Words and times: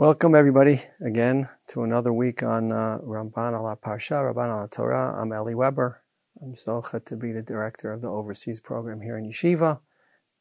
Welcome 0.00 0.34
everybody 0.34 0.80
again 1.04 1.46
to 1.66 1.82
another 1.82 2.10
week 2.10 2.42
on 2.42 2.72
uh, 2.72 3.00
Ramban 3.04 3.52
ala 3.52 3.76
Parsha, 3.76 4.12
Ramban 4.12 4.48
ala 4.48 4.66
Torah. 4.66 5.14
I'm 5.20 5.30
Eli 5.30 5.52
Weber. 5.52 6.02
I'm 6.40 6.56
so 6.56 6.80
Zochet 6.80 7.04
to 7.04 7.16
be 7.16 7.32
the 7.32 7.42
director 7.42 7.92
of 7.92 8.00
the 8.00 8.08
overseas 8.08 8.60
program 8.60 9.02
here 9.02 9.18
in 9.18 9.28
Yeshiva, 9.28 9.78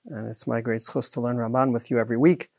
and 0.05 0.29
it's 0.29 0.47
my 0.47 0.61
great 0.61 0.83
chus 0.89 1.09
to 1.09 1.19
learn 1.19 1.35
Ramban 1.35 1.73
with 1.73 1.91
you 1.91 1.99
every 1.99 2.15
week. 2.15 2.51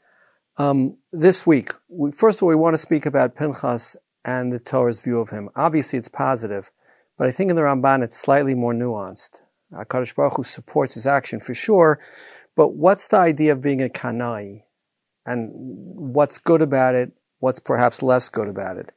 Um, 0.58 0.98
this 1.10 1.46
week, 1.46 1.72
we, 1.88 2.12
first 2.12 2.40
of 2.40 2.42
all, 2.42 2.50
we 2.50 2.54
want 2.54 2.74
to 2.74 2.82
speak 2.82 3.06
about 3.06 3.34
Pinchas 3.34 3.96
and 4.26 4.52
the 4.52 4.58
Torah's 4.58 5.00
view 5.00 5.20
of 5.20 5.30
him. 5.30 5.48
Obviously, 5.56 5.98
it's 5.98 6.08
positive, 6.08 6.70
but 7.16 7.26
I 7.26 7.32
think 7.32 7.48
in 7.48 7.56
the 7.56 7.62
Ramban 7.62 8.04
it's 8.04 8.18
slightly 8.18 8.54
more 8.54 8.74
nuanced. 8.74 9.40
Hakadosh 9.72 10.14
Baruch 10.14 10.36
Hu 10.36 10.42
supports 10.44 10.92
his 10.96 11.06
action 11.06 11.40
for 11.40 11.54
sure, 11.54 11.98
but 12.54 12.74
what's 12.74 13.06
the 13.06 13.16
idea 13.16 13.52
of 13.52 13.62
being 13.62 13.80
a 13.82 13.88
kanai? 13.88 14.64
And 15.26 15.50
what's 15.54 16.38
good 16.38 16.62
about 16.62 16.94
it, 16.94 17.12
what's 17.38 17.60
perhaps 17.60 18.02
less 18.02 18.28
good 18.28 18.48
about 18.48 18.76
it. 18.78 18.90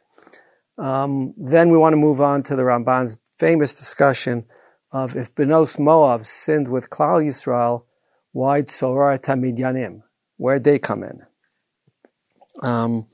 Um, 0.77 1.33
then 1.37 1.69
we 1.69 1.77
want 1.77 1.93
to 1.93 1.97
move 1.97 2.21
on 2.21 2.43
to 2.43 2.55
the 2.55 2.63
Ramban's 2.63 3.17
famous 3.37 3.73
discussion 3.73 4.45
of 4.91 5.15
if 5.15 5.33
Benos 5.35 5.77
Moav 5.77 6.25
sinned 6.25 6.67
with 6.67 6.89
Klal 6.89 7.23
Yisrael, 7.23 7.83
why 8.31 8.61
Tzorah 8.61 9.19
Tamidyanim? 9.19 10.03
Where'd 10.37 10.63
they 10.63 10.79
come 10.79 11.03
in? 11.03 11.21
Um, 12.61 13.07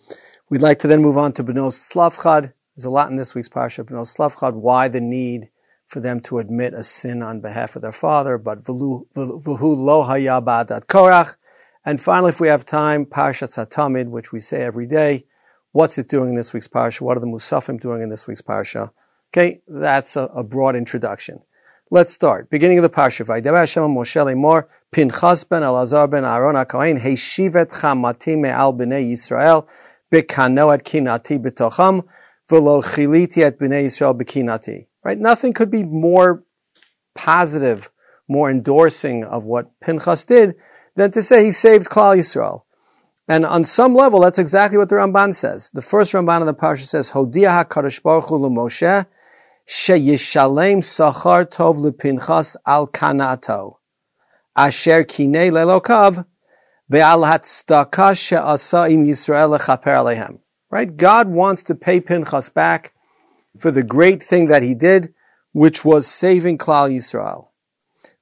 we'd 0.49 0.61
like 0.61 0.79
to 0.79 0.87
then 0.87 1.01
move 1.01 1.17
on 1.17 1.33
to 1.33 1.43
Benos 1.43 1.91
Tzelafchad. 1.91 2.53
There's 2.75 2.85
a 2.85 2.89
lot 2.89 3.09
in 3.09 3.17
this 3.17 3.35
week's 3.35 3.49
parsha. 3.49 3.83
Benos 3.83 4.15
Tzelafchad. 4.15 4.53
Why 4.53 4.87
the 4.87 5.01
need 5.01 5.49
for 5.87 5.99
them 5.99 6.19
to 6.21 6.39
admit 6.39 6.73
a 6.73 6.83
sin 6.83 7.21
on 7.21 7.41
behalf 7.41 7.75
of 7.75 7.81
their 7.81 7.91
father? 7.91 8.37
But 8.37 8.63
v'hu 8.63 9.05
lo 9.15 10.05
hayabadat 10.05 10.85
korach. 10.85 11.35
And 11.89 11.99
finally, 11.99 12.29
if 12.29 12.39
we 12.39 12.49
have 12.49 12.67
time, 12.67 13.03
Parshat 13.03 13.49
Satamid, 13.49 14.09
which 14.09 14.31
we 14.31 14.39
say 14.39 14.61
every 14.61 14.85
day. 14.85 15.25
What's 15.71 15.97
it 15.97 16.07
doing 16.07 16.29
in 16.29 16.35
this 16.35 16.53
week's 16.53 16.67
Parsha? 16.67 17.01
What 17.01 17.17
are 17.17 17.19
the 17.19 17.25
Musafim 17.25 17.81
doing 17.81 18.03
in 18.03 18.09
this 18.09 18.27
week's 18.27 18.43
Parsha? 18.43 18.91
Okay, 19.31 19.61
that's 19.67 20.15
a, 20.15 20.25
a 20.25 20.43
broad 20.43 20.75
introduction. 20.75 21.41
Let's 21.89 22.13
start. 22.13 22.51
Beginning 22.51 22.77
of 22.77 22.83
the 22.83 22.91
Parsha. 22.91 23.25
Vaydaber 23.25 23.57
Hashem 23.57 23.81
Moshe 23.81 24.23
Lemor, 24.23 24.67
Pinchas 24.91 25.43
ben 25.49 25.63
Elazar 25.63 26.07
ben 26.07 26.25
Aaron 26.25 26.55
HaKohen, 26.55 27.01
Heishivet 27.01 27.71
chamati 27.71 28.37
me'al 28.37 28.71
b'nei 28.71 29.11
Yisrael, 29.11 29.65
bekano 30.11 30.71
et 30.71 30.83
kinati 30.83 31.39
b'tocham, 31.39 32.03
v'lo 32.49 32.83
chiliti 32.83 33.43
et 33.43 33.57
b'nei 33.57 33.85
Yisrael 33.85 34.15
b'kinati. 34.15 34.85
Right? 35.03 35.17
Nothing 35.17 35.53
could 35.53 35.71
be 35.71 35.83
more 35.83 36.43
positive, 37.15 37.89
more 38.27 38.51
endorsing 38.51 39.23
of 39.23 39.45
what 39.45 39.71
Pinchas 39.79 40.23
did 40.23 40.55
than 40.95 41.11
to 41.11 41.21
say 41.21 41.45
he 41.45 41.51
saved 41.51 41.87
Klal 41.87 42.17
Yisrael. 42.17 42.63
And 43.27 43.45
on 43.45 43.63
some 43.63 43.93
level, 43.93 44.21
that's 44.21 44.39
exactly 44.39 44.77
what 44.77 44.89
the 44.89 44.95
Ramban 44.95 45.35
says. 45.35 45.69
The 45.73 45.83
first 45.83 46.13
Ramban 46.13 46.41
in 46.41 46.47
the 46.47 46.53
Parsha 46.53 46.85
says, 46.85 47.11
Hodia 47.11 47.63
HaKadosh 47.63 48.01
Baruch 48.01 48.25
Hu 48.25 48.39
Moshe 48.49 49.05
sheyishalem 49.67 50.79
sachar 50.79 51.45
tov 51.45 51.77
lepinchas 51.77 52.55
al 52.65 52.87
kanato 52.87 53.75
asher 54.55 55.03
kinei 55.03 55.51
lelokav 55.51 56.25
ve'al 56.91 57.23
hatstaka 57.23 58.17
she'asa 58.17 58.89
im 58.89 59.05
Yisrael 59.05 59.55
lechaper 59.55 59.93
alehem. 59.93 60.39
Right? 60.71 60.97
God 60.97 61.27
wants 61.29 61.63
to 61.63 61.75
pay 61.75 61.99
Pinchas 62.01 62.49
back 62.49 62.93
for 63.57 63.71
the 63.71 63.83
great 63.83 64.23
thing 64.23 64.47
that 64.47 64.63
he 64.63 64.73
did, 64.73 65.13
which 65.51 65.85
was 65.85 66.07
saving 66.07 66.57
Klal 66.57 66.91
Yisrael. 66.91 67.48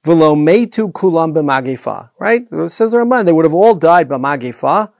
V'lo 0.04 0.36
meitu 0.36 0.92
kulam 0.92 1.34
b'magefa. 1.34 2.10
Right? 2.18 2.46
It 2.50 2.70
says 2.70 2.92
the 2.92 2.98
Ramban, 2.98 3.26
they 3.26 3.32
would 3.32 3.44
have 3.44 3.54
all 3.54 3.74
died 3.74 4.08
b'magefa, 4.08 4.92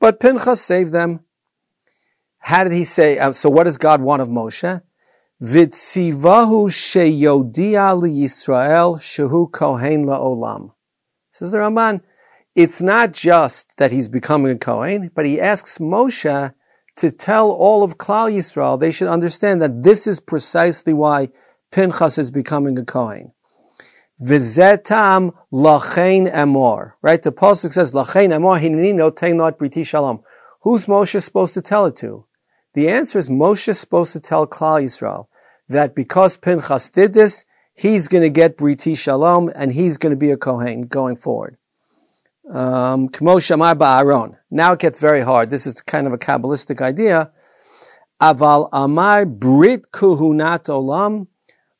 but 0.00 0.20
Pinchas 0.20 0.60
saved 0.60 0.92
them. 0.92 1.20
How 2.38 2.64
did 2.64 2.72
he 2.72 2.84
say? 2.84 3.18
Uh, 3.18 3.32
so 3.32 3.50
what 3.50 3.64
does 3.64 3.76
God 3.76 4.00
want 4.00 4.22
of 4.22 4.28
Moshe? 4.28 4.82
Vitzivahu 5.42 6.68
sheyodia 6.68 7.94
Yisrael 8.02 8.96
shehu 8.98 9.50
kohen 9.52 10.06
la'olam. 10.06 10.72
Says 11.30 11.52
the 11.52 11.58
Ramban, 11.58 12.00
it's 12.56 12.82
not 12.82 13.12
just 13.12 13.76
that 13.76 13.92
he's 13.92 14.08
becoming 14.08 14.50
a 14.50 14.58
Kohen, 14.58 15.12
but 15.14 15.24
he 15.24 15.40
asks 15.40 15.78
Moshe 15.78 16.52
to 16.96 17.10
tell 17.12 17.52
all 17.52 17.84
of 17.84 17.98
Klal 17.98 18.32
Yisrael, 18.32 18.80
they 18.80 18.90
should 18.90 19.06
understand 19.06 19.62
that 19.62 19.84
this 19.84 20.08
is 20.08 20.18
precisely 20.18 20.92
why 20.92 21.28
Pinchas 21.70 22.18
is 22.18 22.32
becoming 22.32 22.76
a 22.76 22.84
Kohen. 22.84 23.30
Vizetam 24.20 25.32
lachain 25.52 26.32
emor. 26.32 26.92
Right? 27.02 27.22
The 27.22 27.32
pasuk 27.32 27.72
says 27.72 27.92
lachain 27.92 28.30
emor 28.30 28.60
hinini 28.60 28.94
no 28.94 29.08
not 29.34 29.58
briti 29.58 29.86
shalom. 29.86 30.20
Who's 30.62 30.86
Moshe 30.86 31.22
supposed 31.22 31.54
to 31.54 31.62
tell 31.62 31.86
it 31.86 31.96
to? 31.96 32.24
The 32.74 32.88
answer 32.88 33.18
is 33.18 33.28
Moshe 33.28 33.68
is 33.68 33.78
supposed 33.78 34.12
to 34.14 34.20
tell 34.20 34.46
Klal 34.46 34.82
Yisrael 34.82 35.26
that 35.68 35.94
because 35.94 36.36
Pinchas 36.36 36.90
did 36.90 37.14
this, 37.14 37.44
he's 37.74 38.08
going 38.08 38.22
to 38.22 38.30
get 38.30 38.58
briti 38.58 38.96
shalom 38.96 39.52
and 39.54 39.72
he's 39.72 39.98
going 39.98 40.10
to 40.10 40.16
be 40.16 40.32
a 40.32 40.36
kohen 40.36 40.82
going 40.82 41.16
forward. 41.16 41.56
Um, 42.50 43.08
ba'aron. 43.08 44.36
Now 44.50 44.72
it 44.72 44.80
gets 44.80 44.98
very 45.00 45.20
hard. 45.20 45.50
This 45.50 45.66
is 45.66 45.80
kind 45.82 46.06
of 46.06 46.12
a 46.12 46.18
kabbalistic 46.18 46.80
idea. 46.80 47.30
Aval 48.20 48.68
amar 48.72 49.26
brit 49.26 49.92
kuhunat 49.92 50.64
olam 50.64 51.28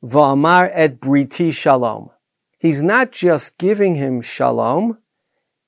va'amar 0.05 0.71
et 0.73 1.01
briti 1.01 1.53
shalom 1.53 2.11
he's 2.59 2.83
not 2.83 3.13
just 3.13 3.59
giving 3.59 3.95
him 3.95 4.21
shalom, 4.21 4.99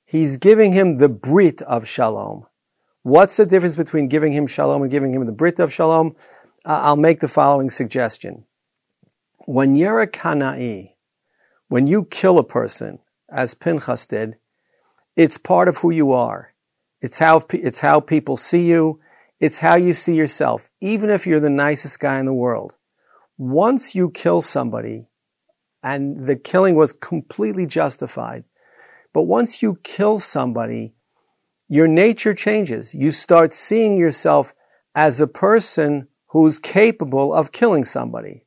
he's 0.04 0.36
giving 0.36 0.72
him 0.72 0.98
the 0.98 1.08
brit 1.08 1.62
of 1.62 1.88
shalom. 1.88 2.46
What's 3.02 3.36
the 3.36 3.46
difference 3.46 3.76
between 3.76 4.08
giving 4.08 4.32
him 4.32 4.46
shalom 4.46 4.82
and 4.82 4.90
giving 4.90 5.14
him 5.14 5.24
the 5.24 5.32
brit 5.32 5.58
of 5.58 5.72
shalom? 5.72 6.16
Uh, 6.64 6.80
I'll 6.82 6.96
make 6.96 7.20
the 7.20 7.28
following 7.28 7.70
suggestion. 7.70 8.44
When 9.46 9.74
you're 9.74 10.00
a 10.00 10.06
Kana'i, 10.06 10.92
when 11.68 11.86
you 11.86 12.04
kill 12.04 12.38
a 12.38 12.44
person, 12.44 12.98
as 13.30 13.54
Pinchas 13.54 14.04
did, 14.06 14.36
it's 15.16 15.38
part 15.38 15.68
of 15.68 15.78
who 15.78 15.90
you 15.90 16.12
are. 16.12 16.52
It's 17.00 17.18
how, 17.18 17.42
it's 17.50 17.78
how 17.78 18.00
people 18.00 18.36
see 18.36 18.66
you. 18.68 19.00
It's 19.38 19.58
how 19.58 19.76
you 19.76 19.94
see 19.94 20.14
yourself, 20.14 20.68
even 20.80 21.08
if 21.08 21.26
you're 21.26 21.40
the 21.40 21.48
nicest 21.48 21.98
guy 21.98 22.18
in 22.18 22.26
the 22.26 22.32
world. 22.32 22.74
Once 23.38 23.94
you 23.94 24.10
kill 24.10 24.42
somebody, 24.42 25.08
and 25.82 26.26
the 26.26 26.36
killing 26.36 26.74
was 26.74 26.92
completely 26.92 27.66
justified. 27.66 28.44
But 29.12 29.22
once 29.22 29.62
you 29.62 29.78
kill 29.82 30.18
somebody, 30.18 30.94
your 31.68 31.88
nature 31.88 32.34
changes. 32.34 32.94
You 32.94 33.10
start 33.10 33.54
seeing 33.54 33.96
yourself 33.96 34.54
as 34.94 35.20
a 35.20 35.26
person 35.26 36.08
who's 36.26 36.58
capable 36.58 37.32
of 37.34 37.52
killing 37.52 37.84
somebody. 37.84 38.44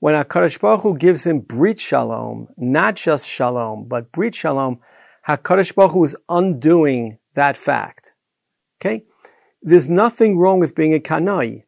When 0.00 0.14
HaKadosh 0.14 0.60
Baruch 0.60 0.82
Hu 0.82 0.98
gives 0.98 1.24
him 1.24 1.40
Brit 1.40 1.78
Shalom, 1.78 2.48
not 2.56 2.96
just 2.96 3.28
Shalom, 3.28 3.86
but 3.86 4.10
Brit 4.10 4.34
Shalom, 4.34 4.80
HaKadosh 5.28 5.74
Baruch 5.74 5.92
Hu 5.92 6.04
is 6.04 6.16
undoing 6.28 7.18
that 7.34 7.56
fact. 7.56 8.12
Okay? 8.80 9.04
There's 9.62 9.88
nothing 9.88 10.36
wrong 10.36 10.58
with 10.58 10.74
being 10.74 10.94
a 10.94 10.98
Kanai, 10.98 11.62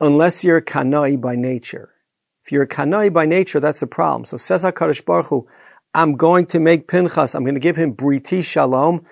unless 0.00 0.44
you're 0.44 0.58
a 0.58 0.64
Kanai 0.64 1.20
by 1.20 1.34
nature. 1.34 1.90
You're 2.50 2.64
a 2.64 2.68
Kanai 2.68 3.12
by 3.12 3.26
nature, 3.26 3.60
that's 3.60 3.82
a 3.82 3.86
problem. 3.86 4.24
So 4.24 4.36
says 4.36 4.62
HaKadosh 4.62 5.04
Baruch 5.04 5.26
Hu, 5.26 5.46
I'm 5.94 6.16
going 6.16 6.46
to 6.46 6.60
make 6.60 6.88
Pinchas, 6.88 7.34
I'm 7.34 7.44
going 7.44 7.54
to 7.54 7.60
give 7.60 7.76
him 7.76 7.94
Briti 7.94 8.44
Shalom. 8.44 9.04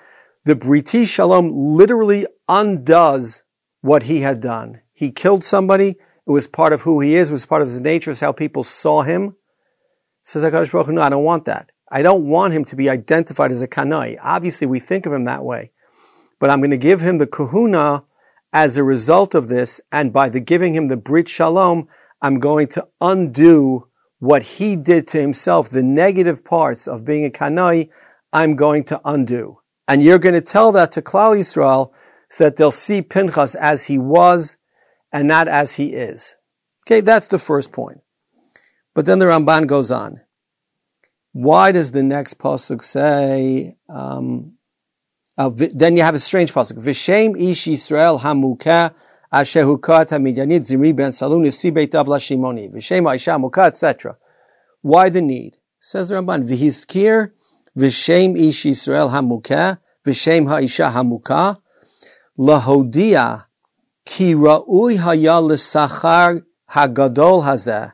The 0.44 0.54
Briti 0.54 1.06
Shalom 1.06 1.52
literally 1.52 2.26
undoes 2.48 3.42
what 3.80 4.04
he 4.04 4.20
had 4.20 4.40
done. 4.40 4.80
He 4.92 5.10
killed 5.10 5.44
somebody. 5.44 5.90
It 6.26 6.30
was 6.30 6.46
part 6.46 6.72
of 6.72 6.82
who 6.82 7.00
he 7.00 7.14
is. 7.14 7.30
It 7.30 7.32
was 7.32 7.46
part 7.46 7.62
of 7.62 7.68
his 7.68 7.80
nature. 7.80 8.10
It's 8.10 8.20
how 8.20 8.32
people 8.32 8.64
saw 8.64 9.02
him. 9.02 9.36
Says 10.22 10.42
HaKadosh 10.42 10.72
Baruch 10.72 10.86
Hu, 10.86 10.92
no, 10.92 11.02
I 11.02 11.08
don't 11.08 11.24
want 11.24 11.44
that. 11.46 11.70
I 11.90 12.02
don't 12.02 12.28
want 12.28 12.52
him 12.52 12.64
to 12.66 12.76
be 12.76 12.90
identified 12.90 13.50
as 13.50 13.62
a 13.62 13.68
Kanai. 13.68 14.18
Obviously, 14.22 14.66
we 14.66 14.78
think 14.78 15.06
of 15.06 15.12
him 15.12 15.24
that 15.24 15.44
way. 15.44 15.70
But 16.38 16.50
I'm 16.50 16.60
going 16.60 16.70
to 16.70 16.76
give 16.76 17.00
him 17.00 17.18
the 17.18 17.26
kahuna 17.26 18.04
as 18.52 18.76
a 18.76 18.84
result 18.84 19.34
of 19.34 19.48
this, 19.48 19.80
and 19.92 20.12
by 20.12 20.28
the 20.28 20.40
giving 20.40 20.74
him 20.74 20.88
the 20.88 20.96
Brit 20.96 21.28
Shalom, 21.28 21.88
I'm 22.20 22.40
going 22.40 22.68
to 22.68 22.86
undo 23.00 23.88
what 24.18 24.42
he 24.42 24.76
did 24.76 25.06
to 25.08 25.20
himself, 25.20 25.70
the 25.70 25.82
negative 25.82 26.44
parts 26.44 26.88
of 26.88 27.04
being 27.04 27.24
a 27.24 27.30
Kanai, 27.30 27.90
I'm 28.32 28.56
going 28.56 28.84
to 28.84 29.00
undo. 29.04 29.60
And 29.86 30.02
you're 30.02 30.18
going 30.18 30.34
to 30.34 30.40
tell 30.40 30.72
that 30.72 30.92
to 30.92 31.02
Klal 31.02 31.38
Yisrael 31.38 31.92
so 32.28 32.44
that 32.44 32.56
they'll 32.56 32.70
see 32.70 33.00
Pinchas 33.00 33.54
as 33.54 33.84
he 33.84 33.98
was 33.98 34.56
and 35.12 35.28
not 35.28 35.48
as 35.48 35.74
he 35.74 35.94
is. 35.94 36.36
Okay, 36.86 37.00
that's 37.00 37.28
the 37.28 37.38
first 37.38 37.72
point. 37.72 38.00
But 38.94 39.06
then 39.06 39.18
the 39.18 39.26
Ramban 39.26 39.66
goes 39.66 39.90
on. 39.90 40.20
Why 41.32 41.72
does 41.72 41.92
the 41.92 42.02
next 42.02 42.38
pasuk 42.38 42.82
say? 42.82 43.76
Um, 43.88 44.54
uh, 45.36 45.50
then 45.54 45.96
you 45.96 46.02
have 46.02 46.16
a 46.16 46.20
strange 46.20 46.52
pasuk. 46.52 46.78
V'shem 46.78 47.40
ish 47.40 47.66
Yisrael 47.66 48.20
hamukah 48.20 48.92
Asher 49.30 49.64
hukat 49.64 50.08
hamidyanit 50.10 50.64
zimri 50.64 50.96
ben 50.96 51.12
salun 51.12 51.42
beit 51.42 51.92
avla 51.92 52.18
shimoni 52.18 52.72
v'shem 52.72 53.04
aisha 53.04 53.38
mukat 53.38 53.68
etc. 53.68 54.16
Why 54.80 55.10
the 55.10 55.20
need? 55.20 55.58
Says 55.80 56.08
the 56.08 56.16
Ramban 56.16 56.48
v'hiskir 56.48 57.32
v'shem 57.76 58.38
ish 58.38 58.64
Yisrael 58.64 59.10
hamukah 59.10 59.78
v'shem 60.06 60.48
ha'isha 60.48 60.92
hamukah 60.92 61.58
lahodia 62.38 63.44
ki 64.06 64.34
ra'ui 64.34 64.96
haya 64.96 65.40
l'sachar 65.40 66.42
hagadol 66.70 67.44
hazeh. 67.44 67.92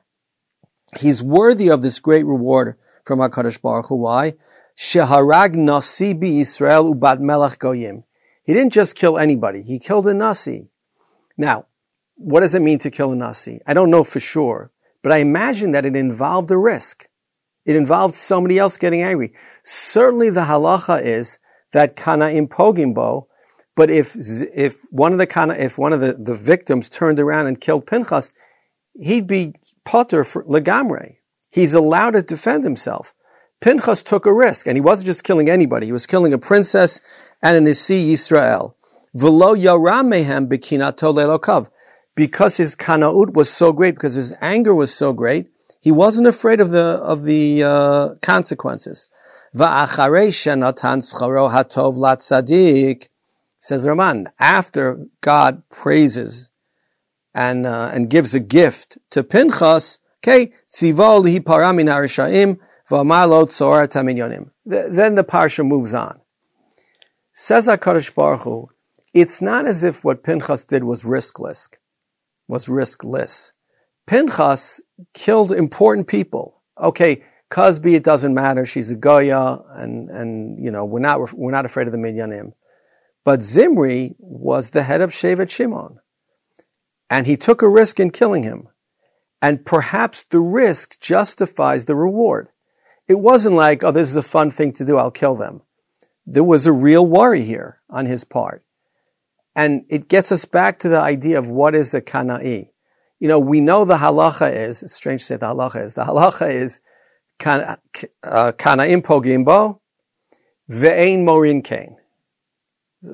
He's 0.97 1.23
worthy 1.23 1.69
of 1.69 1.83
this 1.83 1.99
great 1.99 2.25
reward 2.25 2.77
from 3.05 3.19
HaKadosh 3.19 3.61
Baruch 3.61 3.87
Hu. 3.87 3.97
Why? 3.97 4.35
Sheharag 4.77 5.57
nasi 5.57 6.13
bi 6.13 6.27
Israel 6.27 6.95
ubat 6.95 7.19
melech 7.19 7.59
goyim. 7.59 8.05
He 8.45 8.53
didn't 8.53 8.73
just 8.73 8.95
kill 8.95 9.19
anybody. 9.19 9.63
He 9.63 9.79
killed 9.79 10.07
a 10.07 10.15
nasi. 10.15 10.69
Now, 11.37 11.67
what 12.17 12.41
does 12.41 12.55
it 12.55 12.63
mean 12.63 12.79
to 12.81 12.91
kill 12.91 13.13
a 13.13 13.17
nasi? 13.17 13.61
I 13.67 13.75
don't 13.75 13.91
know 13.91 14.05
for 14.05 14.21
sure, 14.21 14.71
but 15.03 15.13
I 15.13 15.19
imagine 15.19 15.73
that 15.73 15.87
it 15.87 15.97
involved 15.97 16.51
a 16.51 16.57
risk. 16.57 17.07
It 17.65 17.77
involved 17.77 18.15
somebody 18.15 18.59
else 18.59 18.77
getting 18.77 19.03
angry. 19.03 19.33
Certainly 19.65 20.31
the 20.31 20.43
halacha 20.43 21.03
is 21.03 21.39
that 21.73 21.97
kana 21.97 22.27
impogimbo, 22.27 23.27
but 23.75 23.91
if, 23.91 24.17
if 24.55 24.85
one 24.91 25.13
of 25.13 25.19
the 25.19 25.27
kana, 25.27 25.55
if 25.55 25.79
one 25.79 25.93
of 25.93 26.01
the, 26.01 26.15
the 26.15 26.35
victims 26.35 26.89
turned 26.89 27.19
around 27.19 27.47
and 27.47 27.61
killed 27.61 27.87
Pinchas, 27.87 28.33
he'd 28.95 29.27
be 29.27 29.55
potter 29.85 30.23
for 30.25 30.45
legamre. 30.45 31.17
He's 31.51 31.75
allowed 31.75 32.13
to 32.13 32.23
defend 32.23 32.63
himself. 32.65 33.13
Pinchas 33.61 34.03
took 34.03 34.27
a 34.27 34.33
risk, 34.33 34.67
and 34.67 34.77
he 34.77 34.81
wasn't 34.81 35.07
just 35.07 35.25
killing 35.25 35.49
anybody. 35.49 35.87
He 35.87 35.93
was 35.93 36.07
killing 36.07 36.33
a 36.33 36.39
princess 36.39 37.01
and 37.43 37.57
an 37.57 37.65
Nisi 37.65 38.13
Yisrael. 38.13 38.75
V'lo 39.17 39.57
yaramehem 39.57 40.49
b'kinato 40.49 41.15
lelokav. 41.15 41.69
Because 42.17 42.57
his 42.57 42.77
kanaut 42.77 43.35
was 43.35 43.51
so 43.51 43.73
great, 43.73 43.95
because 43.95 44.15
his 44.15 44.35
anger 44.41 44.75
was 44.75 44.95
so 44.95 45.13
great, 45.13 45.49
he 45.81 45.91
wasn't 45.91 46.27
afraid 46.27 46.61
of 46.61 46.71
the 46.71 46.85
of 46.85 47.25
the 47.25 47.63
uh, 47.63 48.15
consequences. 48.23 49.09
Va'acharei 49.55 50.29
shenatan 50.29 51.03
scharo 51.03 51.51
hatov 51.51 53.09
says 53.59 53.87
Ramban. 53.87 54.27
After 54.39 55.07
God 55.21 55.63
praises 55.71 56.51
and 57.35 57.67
uh, 57.67 57.91
and 57.93 58.09
gives 58.09 58.35
a 58.35 58.41
gift 58.41 58.99
to 59.11 59.23
Pinchas, 59.23 59.99
okay, 60.23 60.53
tzivol 60.73 61.25
lihi 61.25 61.41
paramin 61.41 61.89
harishaim 61.89 62.59
v'amalot 62.89 63.49
tzor 63.49 63.87
taminyonim. 63.89 64.51
Then 64.65 65.15
the 65.15 65.25
parsha 65.25 65.67
moves 65.67 65.95
on. 65.95 66.21
Says 67.33 67.67
HaKadosh 67.67 68.15
Baruch 68.15 68.43
Hu, 68.43 68.71
it's 69.15 69.41
not 69.41 69.67
as 69.67 69.85
if 69.85 70.05
what 70.05 70.23
Pinchas 70.23 70.65
did 70.65 70.85
was 70.85 71.05
riskless, 71.05 71.69
was 72.49 72.67
riskless. 72.67 73.53
Pinchas 74.07 74.81
killed 75.15 75.53
important 75.53 76.09
people. 76.09 76.61
Okay, 76.79 77.23
Kozbi, 77.51 77.95
it 77.95 78.05
doesn't 78.05 78.35
matter. 78.35 78.67
She's 78.67 78.91
a 78.91 78.97
Goya, 78.97 79.61
and, 79.75 80.11
and, 80.11 80.63
you 80.63 80.71
know, 80.71 80.85
we're 80.85 81.01
not, 81.01 81.33
we're 81.33 81.53
not 81.53 81.65
afraid 81.65 81.87
of 81.87 81.93
the 81.93 81.99
Midyanim. 81.99 82.53
But 83.25 83.43
Zimri 83.43 84.15
was 84.19 84.71
the 84.71 84.83
head 84.83 85.01
of 85.01 85.11
Shevet 85.11 85.49
Shimon. 85.49 85.99
And 87.09 87.27
he 87.27 87.37
took 87.37 87.63
a 87.63 87.69
risk 87.69 88.01
in 88.01 88.11
killing 88.11 88.43
him. 88.43 88.69
And 89.41 89.65
perhaps 89.65 90.25
the 90.25 90.41
risk 90.41 91.01
justifies 91.01 91.85
the 91.85 91.97
reward. 91.97 92.49
It 93.07 93.21
wasn't 93.21 93.55
like, 93.55 93.85
oh, 93.85 93.93
this 93.93 94.09
is 94.09 94.17
a 94.17 94.23
fun 94.23 94.51
thing 94.51 94.73
to 94.73 94.85
do, 94.85 94.99
I'll 94.99 95.11
kill 95.11 95.35
them 95.35 95.63
there 96.27 96.45
was 96.45 96.67
a 96.67 96.73
real 96.73 97.07
worry 97.07 97.43
here 97.43 97.81
on 97.91 98.07
his 98.07 98.25
part. 98.25 98.64
And 99.57 99.85
it 99.89 100.09
gets 100.09 100.33
us 100.33 100.45
back 100.45 100.81
to 100.81 100.89
the 100.89 101.01
idea 101.01 101.39
of 101.39 101.49
what 101.49 101.75
is 101.75 101.95
a 101.95 102.01
kana'i. 102.01 102.71
You 103.21 103.29
know, 103.29 103.39
we 103.39 103.61
know 103.61 103.85
the 103.85 103.99
halacha 103.99 104.53
is, 104.55 104.83
strange 104.89 105.21
to 105.23 105.27
say 105.27 105.37
the 105.37 105.47
halacha 105.47 105.85
is, 105.85 105.95
the 105.95 106.05
halacha 106.05 106.53
is 106.53 106.81
uh, 107.45 107.77
kana'im 108.53 109.03
pogimbo 109.03 109.79
ve'ein 110.69 111.25
morin 111.25 111.63
kain. 111.63 111.97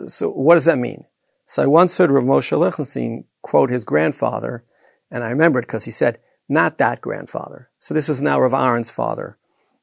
So 0.06 0.31
what 0.31 0.54
does 0.54 0.64
that 0.64 0.78
mean? 0.78 1.04
So 1.46 1.62
I 1.62 1.66
once 1.66 1.98
heard 1.98 2.10
Rav 2.10 2.25
Moshe 2.25 2.58
Lichtenstein 2.58 3.25
quote 3.43 3.70
his 3.70 3.84
grandfather, 3.84 4.64
and 5.10 5.22
I 5.25 5.31
remember 5.31 5.58
it 5.58 5.62
because 5.62 5.84
he 5.84 5.90
said, 5.90 6.19
not 6.48 6.78
that 6.78 7.00
grandfather. 7.00 7.70
So 7.81 7.93
this 7.93 8.08
is 8.08 8.22
now 8.22 8.40
Rav 8.40 8.54
Aaron's 8.54 8.90
father, 8.90 9.36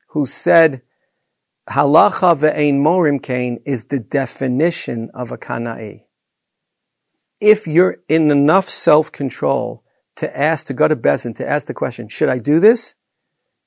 who 0.10 0.25
said 0.25 0.81
halacha 1.69 2.38
ve'ein 2.38 2.80
morim 2.80 3.21
kain 3.21 3.60
is 3.65 3.86
the 3.86 4.00
definition 4.00 5.12
of 5.13 5.31
a 5.31 5.38
kana'i. 5.38 6.06
If 7.39 7.68
you're 7.68 7.98
in 8.10 8.31
enough 8.31 8.68
self-control 8.68 9.84
to 10.16 10.39
ask, 10.39 10.66
to 10.68 10.74
go 10.74 10.88
to 10.88 10.95
Bezin, 10.95 11.36
to 11.36 11.48
ask 11.48 11.68
the 11.68 11.74
question, 11.74 12.07
should 12.07 12.30
I 12.30 12.39
do 12.39 12.60
this? 12.60 12.95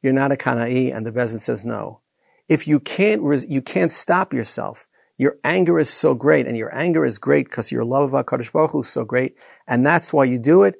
You're 0.02 0.12
not 0.12 0.32
a 0.32 0.36
kana'i, 0.36 0.94
and 0.94 1.06
the 1.06 1.12
Bezin 1.12 1.40
says 1.40 1.64
no. 1.64 2.00
If 2.48 2.66
you 2.66 2.80
can't, 2.80 3.22
you 3.48 3.62
can't 3.62 3.90
stop 3.90 4.32
yourself. 4.32 4.88
Your 5.18 5.36
anger 5.44 5.78
is 5.78 5.90
so 5.90 6.14
great, 6.14 6.46
and 6.46 6.56
your 6.56 6.74
anger 6.74 7.04
is 7.04 7.18
great 7.18 7.46
because 7.46 7.70
your 7.70 7.84
love 7.84 8.12
of 8.12 8.26
HaKadosh 8.26 8.50
Baruch 8.50 8.72
Hu 8.72 8.80
is 8.80 8.88
so 8.88 9.04
great, 9.04 9.36
and 9.68 9.86
that's 9.86 10.12
why 10.12 10.24
you 10.24 10.38
do 10.38 10.64
it. 10.64 10.76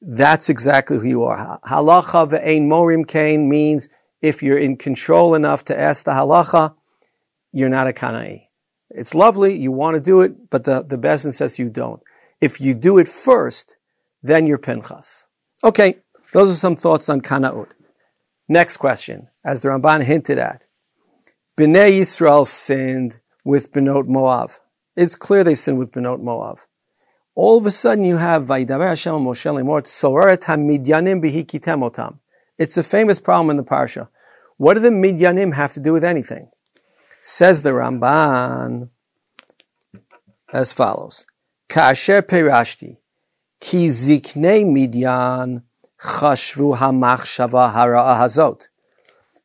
That's 0.00 0.48
exactly 0.48 0.96
who 0.98 1.06
you 1.06 1.22
are. 1.24 1.60
Halacha 1.64 2.28
ve'ein 2.28 2.62
morim 2.62 3.06
kain 3.06 3.48
means 3.48 3.88
if 4.20 4.42
you're 4.42 4.58
in 4.58 4.76
control 4.76 5.34
enough 5.34 5.64
to 5.66 5.78
ask 5.78 6.04
the 6.04 6.12
halacha, 6.12 6.74
you're 7.52 7.68
not 7.68 7.86
a 7.86 7.92
Kana'i. 7.92 8.46
It's 8.90 9.14
lovely, 9.14 9.56
you 9.56 9.70
want 9.70 9.94
to 9.94 10.00
do 10.00 10.22
it, 10.22 10.50
but 10.50 10.64
the, 10.64 10.82
the 10.82 10.98
Bezin 10.98 11.32
says 11.34 11.58
you 11.58 11.68
don't. 11.68 12.02
If 12.42 12.60
you 12.60 12.74
do 12.74 12.98
it 12.98 13.06
first, 13.06 13.76
then 14.20 14.48
you're 14.48 14.58
Pinchas. 14.58 15.28
Okay, 15.62 15.98
those 16.32 16.50
are 16.50 16.58
some 16.58 16.74
thoughts 16.74 17.08
on 17.08 17.20
Kana'ut. 17.20 17.68
Next 18.48 18.78
question, 18.78 19.28
as 19.44 19.60
the 19.60 19.68
Ramban 19.68 20.02
hinted 20.02 20.38
at. 20.38 20.64
Bnei 21.56 22.00
Yisrael 22.00 22.44
sinned 22.44 23.20
with 23.44 23.70
Benot 23.70 24.08
Moav. 24.08 24.58
It's 24.96 25.14
clear 25.14 25.44
they 25.44 25.54
sinned 25.54 25.78
with 25.78 25.92
Benot 25.92 26.20
Moav. 26.20 26.66
All 27.36 27.58
of 27.58 27.64
a 27.64 27.70
sudden 27.70 28.04
you 28.04 28.16
have 28.16 28.46
Vaidaber 28.46 28.88
Hashem 28.88 29.12
Moshe 29.12 29.48
Lemor 29.48 29.82
Tzoret 29.82 30.42
HaMidyanim 30.42 31.22
Bihikitem 31.22 31.88
Otam. 31.88 32.18
It's 32.58 32.76
a 32.76 32.82
famous 32.82 33.20
problem 33.20 33.50
in 33.50 33.56
the 33.56 33.62
Parsha. 33.62 34.08
What 34.56 34.74
do 34.74 34.80
the 34.80 34.90
Midyanim 34.90 35.54
have 35.54 35.74
to 35.74 35.80
do 35.80 35.92
with 35.92 36.02
anything? 36.02 36.50
Says 37.22 37.62
the 37.62 37.70
Ramban 37.70 38.88
as 40.52 40.72
follows. 40.72 41.24
Kasher 41.72 42.20
perashti, 42.20 42.98
ki 43.58 43.88
ziknei 43.88 44.62
midyan 44.62 45.62
chashvu 45.98 46.76
hamachshava 46.76 47.72
hara'a 47.72 48.14
hazot. 48.20 48.68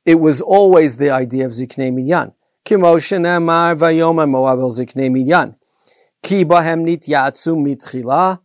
It 0.05 0.15
was 0.15 0.41
always 0.41 0.97
the 0.97 1.09
idea 1.09 1.45
of 1.45 1.53
midyan. 1.53 2.33
Kimo 2.65 2.97
shenemar 2.97 3.77
vayom 3.77 4.29
moab 4.29 4.59
el 4.59 4.69
ziknei 4.71 5.09
midyan. 5.09 5.55
Ki 6.21 6.43
bahem 6.43 6.83
nityatsu 6.85 7.55
mitchila, 7.55 8.39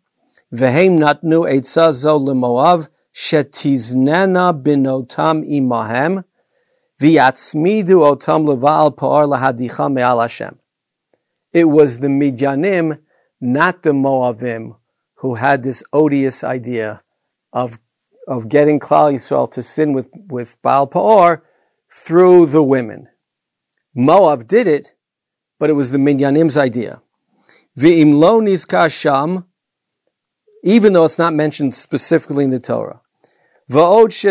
vehem 0.55 1.01
natnu 1.01 1.51
etza 1.53 1.93
zo 1.93 2.21
lemoav, 2.21 2.87
shetiznena 3.13 4.53
binotam 4.63 5.43
imahem, 5.43 6.23
viatzmidu 7.01 7.99
otam 7.99 8.47
leval 8.47 8.93
par 8.93 9.25
lahadicha 9.25 9.93
me'al 9.93 10.21
Hashem. 10.21 10.57
It 11.53 11.65
was 11.65 11.99
the 11.99 12.07
Midyanim, 12.07 13.01
not 13.43 13.83
the 13.83 13.91
Moavim, 13.91 14.77
who 15.17 15.35
had 15.35 15.63
this 15.63 15.83
odious 15.93 16.43
idea 16.45 17.03
of, 17.53 17.79
of 18.27 18.49
getting 18.49 18.79
Klal 18.81 19.13
Yisrael 19.13 19.51
to 19.53 19.63
sin 19.63 19.93
with, 19.93 20.09
with 20.29 20.57
Baal 20.63 20.87
Pa'or 20.87 21.43
through 21.93 22.47
the 22.47 22.63
women. 22.63 23.09
Moab 23.95 24.47
did 24.47 24.67
it, 24.67 24.95
but 25.59 25.69
it 25.69 25.75
was 25.75 25.91
the 25.91 25.99
Midyanim's 25.99 26.57
idea. 26.57 27.03
V'im 27.79 28.15
lo 28.15 28.41
nizkar 28.41 28.91
sham, 28.91 29.45
even 30.63 30.93
though 30.93 31.05
it's 31.05 31.19
not 31.19 31.35
mentioned 31.35 31.75
specifically 31.75 32.45
in 32.45 32.51
the 32.51 32.61
Torah. 32.61 33.01
What's 33.69 34.25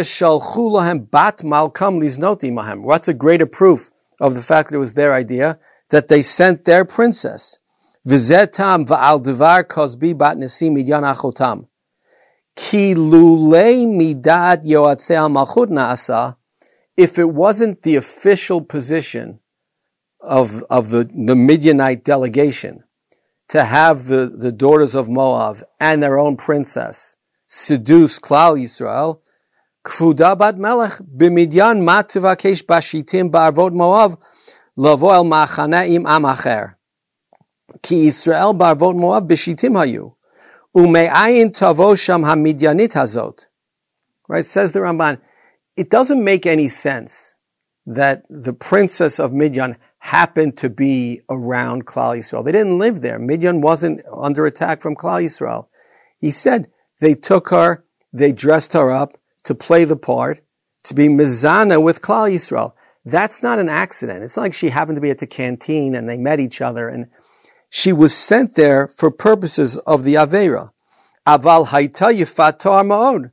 a 3.07 3.13
greater 3.13 3.45
proof 3.45 3.91
of 4.19 4.33
the 4.35 4.43
fact 4.43 4.69
that 4.69 4.75
it 4.75 4.79
was 4.79 4.93
their 4.93 5.13
idea 5.13 5.59
that 5.89 6.07
they 6.07 6.21
sent 6.21 6.65
their 6.65 6.85
princess? 6.85 7.59
V'zetam 8.07 8.87
va'al 8.87 9.23
devar 9.23 9.63
kozbi 9.63 10.17
bat 10.17 10.37
nesi 10.37 10.69
midyan 10.69 11.03
achotam. 11.03 11.67
Ki 12.55 12.95
lulei 12.95 13.85
midat 13.85 14.63
yoatzei 14.63 15.17
al 15.17 15.29
malchut 15.29 15.69
na'asa. 15.69 16.35
If 16.97 17.19
it 17.19 17.29
wasn't 17.29 17.83
the 17.83 17.95
official 17.95 18.61
position 18.61 19.39
of, 20.19 20.63
of 20.69 20.89
the, 20.89 21.09
the 21.13 21.35
Midianite 21.35 22.03
delegation 22.03 22.83
to 23.49 23.63
have 23.63 24.05
the, 24.05 24.31
the 24.35 24.51
daughters 24.51 24.95
of 24.95 25.09
Moab 25.09 25.63
and 25.79 26.01
their 26.01 26.19
own 26.19 26.37
princess 26.37 27.15
seduce 27.47 28.19
Klal 28.19 28.59
Yisrael, 28.59 29.19
Kfuda 29.85 30.37
bat 30.37 30.57
melech 30.57 30.99
b'midyan 31.17 31.81
mat 31.83 32.09
tivakesh 32.09 32.63
bashitim 32.63 33.31
ba'arvot 33.31 33.73
Moav 33.73 34.17
lavo 34.75 35.09
el 35.09 35.23
machana 35.23 35.87
im 35.87 36.05
am 36.05 36.23
acher. 36.23 36.75
Ki 37.81 38.07
Yisrael 38.07 38.57
ba'arvot 38.57 38.95
Moav 38.95 39.27
b'shitim 39.27 39.73
hayu. 39.73 40.13
Ume'ayin 40.75 41.51
tavo 41.51 41.93
hamidyanit 41.93 42.93
hazot. 42.93 43.45
Right, 44.27 44.45
says 44.45 44.71
the 44.71 44.79
Ramban. 44.79 45.19
It 45.75 45.89
doesn't 45.89 46.23
make 46.23 46.45
any 46.45 46.67
sense 46.67 47.33
that 47.85 48.23
the 48.29 48.53
princess 48.53 49.19
of 49.19 49.31
Midyan 49.31 49.75
happened 49.99 50.57
to 50.57 50.69
be 50.69 51.21
around 51.29 51.85
Klal 51.85 52.17
Yisrael. 52.17 52.43
They 52.43 52.51
didn't 52.51 52.79
live 52.79 53.01
there. 53.01 53.19
Midian 53.19 53.61
wasn't 53.61 54.01
under 54.11 54.45
attack 54.45 54.81
from 54.81 54.95
Klal 54.95 55.23
Yisrael. 55.23 55.67
He 56.19 56.31
said 56.31 56.69
they 56.99 57.13
took 57.13 57.49
her, 57.49 57.83
they 58.13 58.31
dressed 58.31 58.73
her 58.73 58.91
up 58.91 59.17
to 59.43 59.55
play 59.55 59.85
the 59.85 59.95
part, 59.95 60.41
to 60.83 60.93
be 60.93 61.07
mizana 61.07 61.81
with 61.81 62.01
Klal 62.01 62.31
Yisrael. 62.31 62.73
That's 63.05 63.41
not 63.41 63.59
an 63.59 63.69
accident. 63.69 64.23
It's 64.23 64.35
not 64.35 64.43
like 64.43 64.53
she 64.53 64.69
happened 64.69 64.95
to 64.97 65.01
be 65.01 65.09
at 65.09 65.19
the 65.19 65.27
canteen 65.27 65.95
and 65.95 66.07
they 66.07 66.17
met 66.17 66.39
each 66.39 66.61
other 66.61 66.87
and 66.89 67.07
she 67.73 67.93
was 67.93 68.13
sent 68.13 68.55
there 68.55 68.89
for 68.89 69.09
purposes 69.09 69.77
of 69.87 70.03
the 70.03 70.15
Avera. 70.15 70.71
Aval 71.25 71.67
haita 71.67 72.13
yifatar 72.13 72.85
ma'od. 72.85 73.31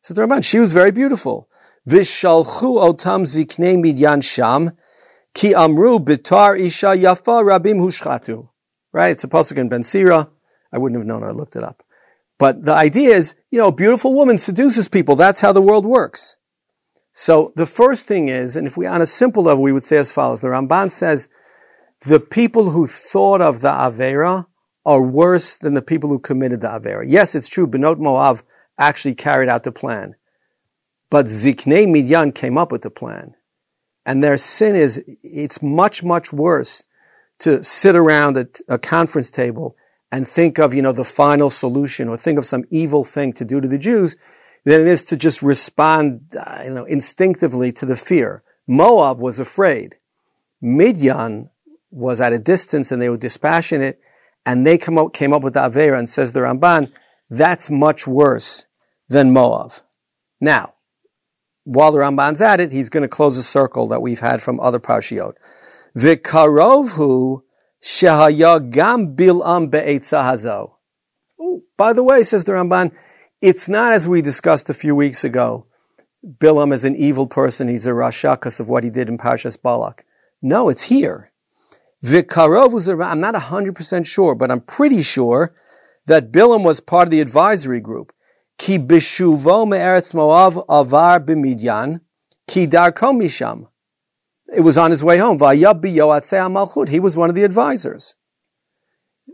Said 0.00 0.16
the 0.16 0.22
Ramban, 0.22 0.44
she 0.44 0.60
was 0.60 0.72
very 0.72 0.92
beautiful. 0.92 1.48
Vishalchu 1.88 2.78
otam 2.78 3.26
ziknei 3.26 3.76
midyan 3.76 4.22
sham, 4.22 4.70
ki 5.34 5.56
amru 5.56 5.98
bitar 5.98 6.56
isha 6.56 6.94
yafa 6.94 7.42
rabim 7.42 7.80
hushchatu. 7.80 8.48
Right? 8.92 9.10
It's 9.10 9.24
a 9.24 9.28
pasuk 9.28 9.58
in 9.58 9.68
Ben 9.68 9.82
Sira. 9.82 10.30
I 10.72 10.78
wouldn't 10.78 11.00
have 11.00 11.06
known. 11.06 11.24
I 11.24 11.32
looked 11.32 11.56
it 11.56 11.64
up. 11.64 11.82
But 12.38 12.64
the 12.64 12.74
idea 12.74 13.16
is, 13.16 13.34
you 13.50 13.58
know, 13.58 13.68
a 13.68 13.72
beautiful 13.72 14.14
woman 14.14 14.38
seduces 14.38 14.88
people. 14.88 15.16
That's 15.16 15.40
how 15.40 15.52
the 15.52 15.60
world 15.60 15.84
works. 15.84 16.36
So 17.12 17.52
the 17.56 17.66
first 17.66 18.06
thing 18.06 18.28
is, 18.28 18.54
and 18.54 18.68
if 18.68 18.76
we 18.76 18.86
on 18.86 19.02
a 19.02 19.06
simple 19.06 19.42
level, 19.42 19.64
we 19.64 19.72
would 19.72 19.82
say 19.82 19.96
as 19.96 20.12
follows. 20.12 20.42
The 20.42 20.48
Ramban 20.48 20.92
says, 20.92 21.28
the 22.02 22.20
people 22.20 22.70
who 22.70 22.86
thought 22.86 23.40
of 23.40 23.60
the 23.60 23.70
Avera 23.70 24.46
are 24.86 25.02
worse 25.02 25.56
than 25.56 25.74
the 25.74 25.82
people 25.82 26.08
who 26.08 26.18
committed 26.18 26.62
the 26.62 26.68
Avera. 26.68 27.04
Yes, 27.06 27.34
it's 27.34 27.48
true. 27.48 27.66
Benot 27.66 27.96
Moav 27.98 28.42
actually 28.78 29.14
carried 29.14 29.48
out 29.48 29.64
the 29.64 29.72
plan. 29.72 30.14
But 31.10 31.26
Ziknei 31.26 31.86
Midyan 31.86 32.34
came 32.34 32.56
up 32.56 32.72
with 32.72 32.82
the 32.82 32.90
plan. 32.90 33.34
And 34.06 34.24
their 34.24 34.38
sin 34.38 34.74
is, 34.74 35.02
it's 35.22 35.62
much, 35.62 36.02
much 36.02 36.32
worse 36.32 36.84
to 37.40 37.62
sit 37.62 37.94
around 37.94 38.36
a, 38.36 38.48
a 38.68 38.78
conference 38.78 39.30
table 39.30 39.76
and 40.10 40.26
think 40.26 40.58
of, 40.58 40.72
you 40.72 40.82
know, 40.82 40.92
the 40.92 41.04
final 41.04 41.50
solution 41.50 42.08
or 42.08 42.16
think 42.16 42.38
of 42.38 42.46
some 42.46 42.64
evil 42.70 43.04
thing 43.04 43.32
to 43.34 43.44
do 43.44 43.60
to 43.60 43.68
the 43.68 43.78
Jews 43.78 44.16
than 44.64 44.80
it 44.80 44.86
is 44.86 45.02
to 45.04 45.16
just 45.16 45.42
respond, 45.42 46.34
uh, 46.38 46.62
you 46.64 46.70
know, 46.70 46.84
instinctively 46.84 47.72
to 47.72 47.86
the 47.86 47.96
fear. 47.96 48.42
Moab 48.66 49.20
was 49.20 49.38
afraid. 49.38 49.96
Midyan 50.62 51.50
was 51.90 52.20
at 52.20 52.32
a 52.32 52.38
distance 52.38 52.92
and 52.92 53.00
they 53.00 53.08
were 53.08 53.16
dispassionate 53.16 54.00
and 54.46 54.66
they 54.66 54.78
come 54.78 54.98
up, 54.98 55.12
came 55.12 55.32
up 55.32 55.42
with 55.42 55.54
the 55.54 55.60
Avera 55.60 55.98
and 55.98 56.08
says 56.08 56.32
the 56.32 56.40
Ramban, 56.40 56.92
that's 57.28 57.70
much 57.70 58.06
worse 58.06 58.66
than 59.08 59.32
Moav. 59.32 59.82
Now, 60.40 60.74
while 61.64 61.92
the 61.92 61.98
Ramban's 61.98 62.40
at 62.40 62.60
it, 62.60 62.72
he's 62.72 62.88
going 62.88 63.02
to 63.02 63.08
close 63.08 63.36
a 63.36 63.42
circle 63.42 63.88
that 63.88 64.02
we've 64.02 64.20
had 64.20 64.40
from 64.40 64.58
other 64.60 64.80
parshiot. 64.80 65.34
V'karovhu 65.96 67.42
shehaya 67.82 68.72
bil'am 69.14 69.70
be'etza 69.70 70.22
hazo. 70.24 70.72
By 71.76 71.92
the 71.92 72.02
way, 72.02 72.22
says 72.22 72.44
the 72.44 72.52
Ramban, 72.52 72.92
it's 73.40 73.68
not 73.68 73.92
as 73.92 74.06
we 74.06 74.22
discussed 74.22 74.70
a 74.70 74.74
few 74.74 74.94
weeks 74.94 75.24
ago. 75.24 75.66
Bilam 76.26 76.72
is 76.72 76.84
an 76.84 76.96
evil 76.96 77.26
person. 77.26 77.68
He's 77.68 77.86
a 77.86 77.92
rasha 77.92 78.34
because 78.34 78.60
of 78.60 78.68
what 78.68 78.84
he 78.84 78.90
did 78.90 79.08
in 79.08 79.16
Parshas 79.16 79.60
Balak. 79.60 80.04
No, 80.42 80.68
it's 80.68 80.82
here. 80.82 81.32
Vikarov. 82.04 83.04
I'm 83.04 83.20
not 83.20 83.34
100% 83.34 84.06
sure, 84.06 84.34
but 84.34 84.50
I'm 84.50 84.60
pretty 84.60 85.02
sure 85.02 85.54
that 86.06 86.32
Bilam 86.32 86.64
was 86.64 86.80
part 86.80 87.06
of 87.08 87.10
the 87.10 87.20
advisory 87.20 87.80
group. 87.80 88.12
Ki 88.58 88.78
bishuvo 88.78 89.68
me'eretz 89.68 90.14
Moav 90.14 90.64
avar 90.68 91.20
b'midyan, 91.20 92.00
ki 92.46 92.66
darko 92.66 93.14
misham. 93.16 93.68
It 94.54 94.60
was 94.60 94.76
on 94.76 94.90
his 94.90 95.04
way 95.04 95.18
home. 95.18 95.38
Vayab 95.38 95.82
malchut. 95.82 96.88
He 96.88 97.00
was 97.00 97.16
one 97.16 97.28
of 97.28 97.36
the 97.36 97.44
advisors 97.44 98.14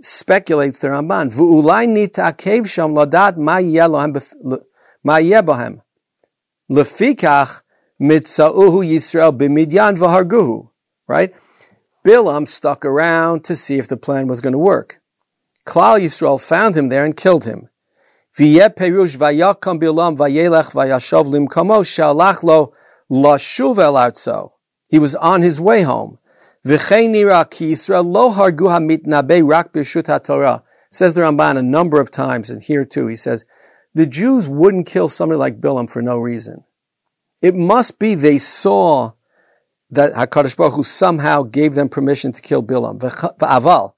speculates 0.03 0.79
the 0.79 0.89
Ramban, 0.89 1.33
V'ulai 1.33 1.87
nitakev 1.87 2.69
sham 2.69 2.95
ladat 2.95 3.37
ma 3.37 3.59
bohem. 5.43 5.83
Lefikach 6.71 7.63
mitzauhu 8.01 8.85
Yisrael 8.85 9.37
b'midyan 9.37 9.97
v'harguhu. 9.97 10.71
Right? 11.07 11.35
Bilam 12.07 12.47
stuck 12.47 12.85
around 12.85 13.43
to 13.45 13.57
see 13.57 13.79
if 13.79 13.89
the 13.89 13.97
plan 13.97 14.29
was 14.29 14.41
going 14.41 14.53
to 14.53 14.59
work. 14.59 15.01
Klal 15.67 16.01
Yisrael 16.01 16.41
found 16.41 16.77
him 16.77 16.89
there 16.89 17.05
and 17.05 17.17
killed 17.17 17.45
him. 17.45 17.69
Lo. 22.45 22.73
He 24.89 24.99
was 25.01 25.15
on 25.17 25.43
his 25.43 25.61
way 25.61 25.83
home. 25.83 26.19
Says 26.65 26.81
the 31.15 31.21
Ramban 31.23 31.59
a 31.59 31.63
number 31.63 32.01
of 32.01 32.11
times, 32.13 32.51
and 32.51 32.63
here 32.63 32.85
too, 32.85 33.07
he 33.09 33.17
says, 33.17 33.45
the 33.95 34.07
Jews 34.07 34.47
wouldn't 34.47 34.87
kill 34.87 35.09
somebody 35.09 35.39
like 35.39 35.61
Bilam 35.61 35.91
for 35.91 36.03
no 36.03 36.19
reason. 36.19 36.63
It 37.43 37.57
must 37.57 37.99
be 37.99 38.15
they 38.15 38.39
saw 38.39 39.13
that 39.91 40.15
HaKadosh 40.15 40.57
Baruch 40.57 40.75
Hu 40.75 40.83
somehow 40.83 41.43
gave 41.43 41.75
them 41.75 41.89
permission 41.89 42.33
to 42.33 42.43
kill 42.43 42.63
Bilam. 42.63 42.99
V'aval, 42.99 43.95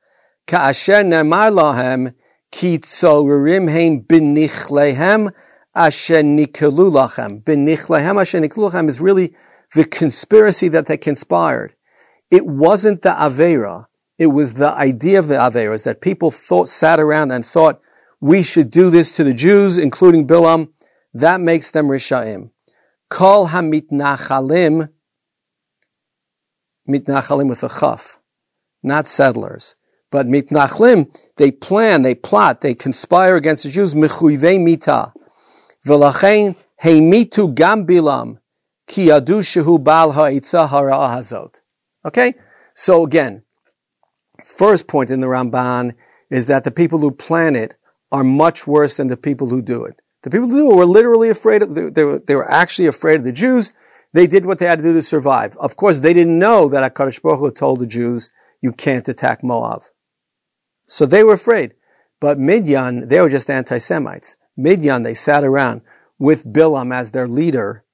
ka'asher 0.47 1.03
nemar 1.03 1.53
lahem, 1.53 2.15
ki 2.51 2.79
tzorim 2.79 3.71
heim 3.71 4.03
b'nichlehem 4.03 5.33
asher 5.75 6.23
nikelu 6.23 6.91
lachem. 6.91 7.43
B'nichlehem 7.43 8.21
asher 8.21 8.41
nikelu 8.41 8.71
lachem 8.71 8.89
is 8.89 9.01
really 9.01 9.35
the 9.75 9.85
conspiracy 9.85 10.69
that 10.69 10.87
they 10.87 10.97
conspired 10.97 11.75
it 12.31 12.47
wasn't 12.47 13.03
the 13.03 13.11
Avera. 13.11 13.87
It 14.19 14.27
was 14.27 14.55
the 14.55 14.71
idea 14.73 15.19
of 15.19 15.29
the 15.29 15.37
Averas 15.37 15.85
that 15.85 16.01
people 16.01 16.31
thought, 16.31 16.69
sat 16.69 17.01
around 17.01 17.31
and 17.31 17.45
thought, 17.47 17.81
we 18.21 18.43
should 18.43 18.71
do 18.71 18.91
this 18.91 19.13
to 19.13 19.25
the 19.25 19.33
Jews, 19.33 19.79
including 19.79 20.27
Bilam. 20.27 20.71
That 21.15 21.41
makes 21.41 21.71
them 21.71 21.87
Rishaim. 21.87 22.51
Kol 23.09 23.49
hamitnachalim, 23.49 24.91
mitnachalim 26.89 27.49
with 27.49 27.63
a 27.63 27.69
chaf, 27.69 28.19
not 28.83 29.07
settlers. 29.07 29.77
But 30.11 30.27
mitnachlim, 30.27 31.15
they 31.37 31.51
plan, 31.51 32.03
they 32.03 32.15
plot, 32.15 32.63
they 32.63 32.75
conspire 32.75 33.37
against 33.37 33.65
the 33.65 33.71
Jews, 33.71 33.95
mechuyvei 33.95 34.61
mita. 34.61 35.13
V'lachein 35.87 36.57
heimitu 36.83 37.55
gam 37.55 37.87
bilam, 37.87 38.39
ki 38.87 39.09
yadu 39.09 39.41
shehu 39.41 39.83
bal 39.83 40.13
ha'itza 40.13 40.69
hara'ah 40.69 41.17
hazot. 41.17 41.57
Okay? 42.07 42.35
So 42.75 43.05
again, 43.05 43.43
first 44.45 44.87
point 44.89 45.11
in 45.11 45.21
the 45.21 45.27
Ramban 45.27 45.95
is 46.31 46.47
that 46.47 46.65
the 46.65 46.71
people 46.71 46.99
who 46.99 47.11
plan 47.11 47.55
it 47.55 47.75
are 48.11 48.25
much 48.25 48.67
worse 48.67 48.97
than 48.97 49.09
the 49.09 49.17
people 49.17 49.49
who 49.49 49.61
do 49.61 49.85
it. 49.85 50.01
The 50.23 50.31
people 50.31 50.49
who 50.49 50.57
do 50.57 50.73
it 50.73 50.77
were 50.77 50.87
literally 50.87 51.29
afraid 51.29 51.63
of, 51.63 51.75
they, 51.75 52.05
were, 52.05 52.19
they 52.19 52.35
were 52.35 52.51
actually 52.51 52.87
afraid 52.87 53.17
of 53.17 53.25
the 53.25 53.33
Jews. 53.33 53.73
They 54.13 54.27
did 54.27 54.47
what 54.47 54.59
they 54.59 54.67
had 54.67 54.79
to 54.79 54.85
do 54.85 54.93
to 54.95 55.03
survive. 55.03 55.57
Of 55.59 55.77
course, 55.77 56.01
they 56.01 56.15
didn't 56.15 56.39
know 56.39 56.69
that 56.69 56.95
HaKadosh 56.95 57.23
Baruch 57.23 57.41
Hu 57.41 57.51
told 57.51 57.81
the 57.81 57.87
Jews, 57.87 58.31
you 58.63 58.73
can't 58.73 59.09
attack 59.09 59.45
Moab. 59.45 59.85
So 60.87 61.07
they 61.07 61.23
were 61.23 61.35
afraid. 61.35 61.75
But 62.21 62.39
Midian, 62.39 63.09
they 63.09 63.21
were 63.21 63.29
just 63.29 63.51
anti-Semites. 63.51 64.37
Midian, 64.57 65.03
they 65.03 65.15
sat 65.15 65.45
around 65.45 65.83
with 66.19 66.45
Bilam 66.45 66.95
as 66.95 67.13
their 67.13 67.29
leader. 67.29 67.85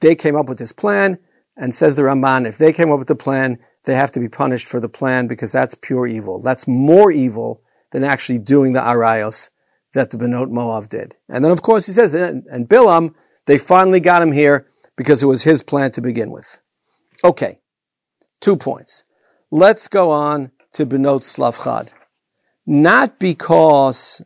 They 0.00 0.14
came 0.14 0.36
up 0.36 0.48
with 0.48 0.58
this 0.58 0.72
plan. 0.72 1.18
And 1.56 1.74
says 1.74 1.94
the 1.94 2.02
Ramban, 2.02 2.46
if 2.46 2.56
they 2.56 2.72
came 2.72 2.90
up 2.90 2.98
with 2.98 3.08
the 3.08 3.16
plan, 3.16 3.58
they 3.84 3.94
have 3.94 4.12
to 4.12 4.20
be 4.20 4.30
punished 4.30 4.66
for 4.66 4.80
the 4.80 4.88
plan 4.88 5.26
because 5.26 5.52
that's 5.52 5.74
pure 5.74 6.06
evil. 6.06 6.40
That's 6.40 6.66
more 6.66 7.10
evil 7.12 7.60
than 7.90 8.02
actually 8.02 8.38
doing 8.38 8.72
the 8.72 8.80
arayos 8.80 9.50
that 9.92 10.08
the 10.08 10.16
Benot 10.16 10.50
Moab 10.50 10.88
did. 10.88 11.16
And 11.28 11.44
then 11.44 11.52
of 11.52 11.60
course 11.60 11.86
he 11.86 11.92
says, 11.92 12.14
and 12.14 12.66
Bilam, 12.66 13.14
they 13.46 13.58
finally 13.58 14.00
got 14.00 14.22
him 14.22 14.32
here 14.32 14.68
because 15.00 15.22
it 15.22 15.26
was 15.26 15.44
his 15.44 15.62
plan 15.62 15.90
to 15.90 16.02
begin 16.02 16.30
with. 16.30 16.58
Okay. 17.24 17.58
Two 18.42 18.54
points. 18.54 19.02
Let's 19.50 19.88
go 19.88 20.10
on 20.10 20.50
to 20.74 20.84
Benot 20.84 21.22
Tzelafchad. 21.22 21.88
Not 22.66 23.18
because 23.18 24.20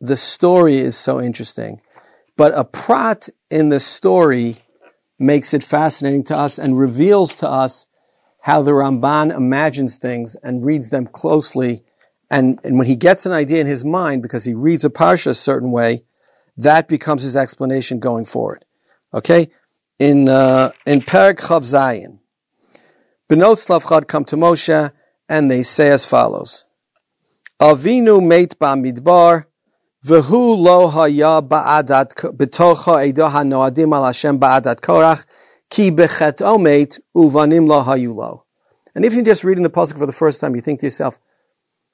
the 0.00 0.16
story 0.16 0.78
is 0.78 0.96
so 0.96 1.20
interesting, 1.20 1.82
but 2.38 2.56
a 2.56 2.64
prat 2.64 3.28
in 3.50 3.68
the 3.68 3.80
story 3.80 4.64
makes 5.18 5.52
it 5.52 5.62
fascinating 5.62 6.24
to 6.24 6.34
us 6.38 6.58
and 6.58 6.78
reveals 6.78 7.34
to 7.34 7.46
us 7.46 7.86
how 8.40 8.62
the 8.62 8.70
Ramban 8.70 9.36
imagines 9.36 9.98
things 9.98 10.36
and 10.42 10.64
reads 10.64 10.88
them 10.88 11.06
closely. 11.06 11.84
And, 12.30 12.58
and 12.64 12.78
when 12.78 12.86
he 12.86 12.96
gets 12.96 13.26
an 13.26 13.32
idea 13.32 13.60
in 13.60 13.66
his 13.66 13.84
mind, 13.84 14.22
because 14.22 14.46
he 14.46 14.54
reads 14.54 14.86
a 14.86 14.90
parsha 14.90 15.26
a 15.26 15.34
certain 15.34 15.70
way, 15.70 16.04
that 16.56 16.88
becomes 16.88 17.24
his 17.24 17.36
explanation 17.36 18.00
going 18.00 18.24
forward. 18.24 18.64
Okay? 19.12 19.50
In, 19.98 20.28
uh, 20.28 20.70
in 20.86 21.02
Perak 21.02 21.38
Chav 21.38 21.62
Zayin, 21.62 22.18
Benot 23.28 23.56
Tzelafchad 23.56 24.06
come 24.06 24.24
to 24.26 24.36
Moshe 24.36 24.92
and 25.28 25.50
they 25.50 25.62
say 25.62 25.90
as 25.90 26.06
follows. 26.06 26.66
Avinu 27.60 28.24
meit 28.24 28.58
ba 28.58 28.74
midbar, 28.74 29.46
V'hu 30.06 30.56
lo 30.56 30.86
haya 30.86 31.42
ba'adat 31.42 32.14
b'tocha 32.14 33.08
edo 33.08 33.28
hanoadim 33.28 33.92
al 33.92 34.04
Hashem 34.04 34.38
ba'adat 34.38 34.76
korach 34.76 35.26
ki 35.68 35.90
bechet 35.90 36.36
omet 36.36 37.00
uvanim 37.16 37.66
lo 37.66 37.82
hayulo. 37.82 38.42
And 38.94 39.04
if 39.04 39.14
you're 39.14 39.24
just 39.24 39.42
reading 39.42 39.64
the 39.64 39.70
pasuk 39.70 39.98
for 39.98 40.06
the 40.06 40.12
first 40.12 40.40
time, 40.40 40.54
you 40.54 40.60
think 40.60 40.80
to 40.80 40.86
yourself, 40.86 41.18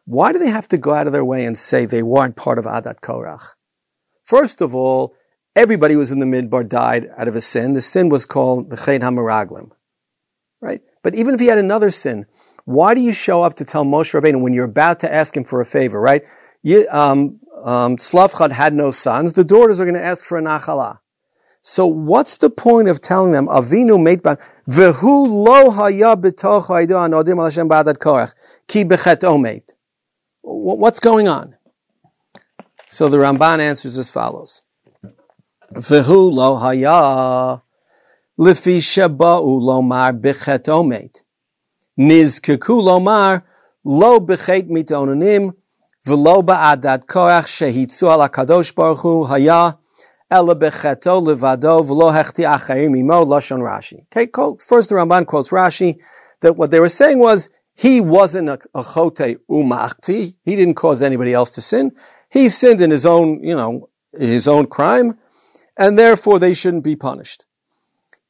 why 0.04 0.32
do 0.32 0.38
they 0.38 0.50
have 0.50 0.68
to 0.68 0.78
go 0.78 0.92
out 0.92 1.06
of 1.06 1.14
their 1.14 1.24
way 1.24 1.46
and 1.46 1.56
say 1.56 1.86
they 1.86 2.02
weren't 2.02 2.36
part 2.36 2.58
of 2.58 2.66
Adat 2.66 3.00
Korach? 3.00 3.54
First 4.24 4.60
of 4.60 4.74
all, 4.74 5.14
everybody 5.56 5.94
who 5.94 6.00
was 6.00 6.10
in 6.10 6.18
the 6.18 6.26
Midbar 6.26 6.68
died 6.68 7.10
out 7.16 7.28
of 7.28 7.36
a 7.36 7.40
sin. 7.40 7.72
The 7.74 7.80
sin 7.80 8.08
was 8.08 8.26
called 8.26 8.70
the 8.70 8.76
Ched 8.76 9.00
HaMeraglim. 9.00 9.70
Right? 10.60 10.82
But 11.02 11.14
even 11.14 11.34
if 11.34 11.40
he 11.40 11.46
had 11.46 11.58
another 11.58 11.90
sin, 11.90 12.26
why 12.64 12.94
do 12.94 13.00
you 13.00 13.12
show 13.12 13.42
up 13.42 13.54
to 13.56 13.64
tell 13.64 13.84
Moshe 13.84 14.18
Rabbeinu 14.18 14.40
when 14.40 14.54
you're 14.54 14.64
about 14.64 15.00
to 15.00 15.12
ask 15.12 15.36
him 15.36 15.44
for 15.44 15.60
a 15.60 15.66
favor, 15.66 16.00
right? 16.00 16.24
Um, 16.90 17.40
um, 17.62 17.96
Tzelafchad 17.98 18.52
had 18.52 18.74
no 18.74 18.90
sons. 18.90 19.34
The 19.34 19.44
daughters 19.44 19.80
are 19.80 19.84
going 19.84 19.94
to 19.94 20.02
ask 20.02 20.24
for 20.24 20.38
a 20.38 20.42
nachala. 20.42 21.00
So 21.60 21.86
what's 21.86 22.38
the 22.38 22.50
point 22.50 22.88
of 22.88 23.00
telling 23.00 23.32
them, 23.32 23.46
Avinu 23.46 24.02
made 24.02 24.22
by, 24.22 24.36
Vehu 24.68 25.26
lo 25.26 25.70
haya 25.70 26.16
b'toch 26.16 26.66
ha'edu 26.66 26.94
anodim 26.94 27.38
al 27.38 27.44
Hashem 27.44 27.68
ba'adat 27.68 27.96
korach, 27.96 28.34
ki 28.68 28.84
bechet 28.84 29.20
omet. 29.20 29.70
What's 30.42 31.00
going 31.00 31.26
on? 31.26 31.56
So 32.88 33.08
the 33.08 33.16
Ramban 33.16 33.60
answers 33.60 33.96
as 33.96 34.10
follows. 34.10 34.60
Vehu 35.72 36.32
lo 36.32 36.56
haya 36.56 37.62
lefi 38.38 38.78
shaba'u 38.80 39.60
lomar 39.60 40.12
bechet 40.12 40.68
omet. 40.68 41.22
Nizkeku 41.98 42.82
lomar 42.82 43.42
lo 43.84 44.20
bechet 44.20 44.68
mitononim 44.68 45.54
v'lo 46.06 46.42
ba'adat 46.42 47.06
korach 47.06 47.46
shehitzu 47.46 48.10
al 48.10 48.28
HaKadosh 48.28 48.74
Baruch 48.74 49.00
Hu 49.00 49.24
haya 49.24 49.78
ela 50.30 50.54
becheto 50.54 51.20
levado 51.22 51.82
v'lo 51.82 52.12
hechti 52.12 52.44
acharim 52.44 52.98
imo 52.98 53.24
lashon 53.24 53.60
Rashi. 53.60 54.04
Okay, 54.14 54.30
first 54.60 54.90
the 54.90 54.94
Ramban 54.96 55.26
quotes 55.26 55.50
Rashi 55.50 55.98
that 56.40 56.56
what 56.56 56.70
they 56.70 56.80
were 56.80 56.88
saying 56.88 57.18
was 57.18 57.48
he 57.74 58.00
wasn't 58.00 58.48
a, 58.48 58.58
a 58.74 58.82
chote 58.82 59.38
umachti. 59.50 60.34
He 60.44 60.56
didn't 60.56 60.74
cause 60.74 61.02
anybody 61.02 61.32
else 61.32 61.50
to 61.50 61.60
sin. 61.60 61.92
He 62.28 62.48
sinned 62.48 62.80
in 62.80 62.90
his 62.90 63.06
own, 63.06 63.42
you 63.42 63.54
know, 63.54 63.88
his 64.16 64.46
own 64.46 64.66
crime, 64.66 65.18
and 65.76 65.98
therefore 65.98 66.38
they 66.38 66.54
shouldn't 66.54 66.84
be 66.84 66.96
punished. 66.96 67.44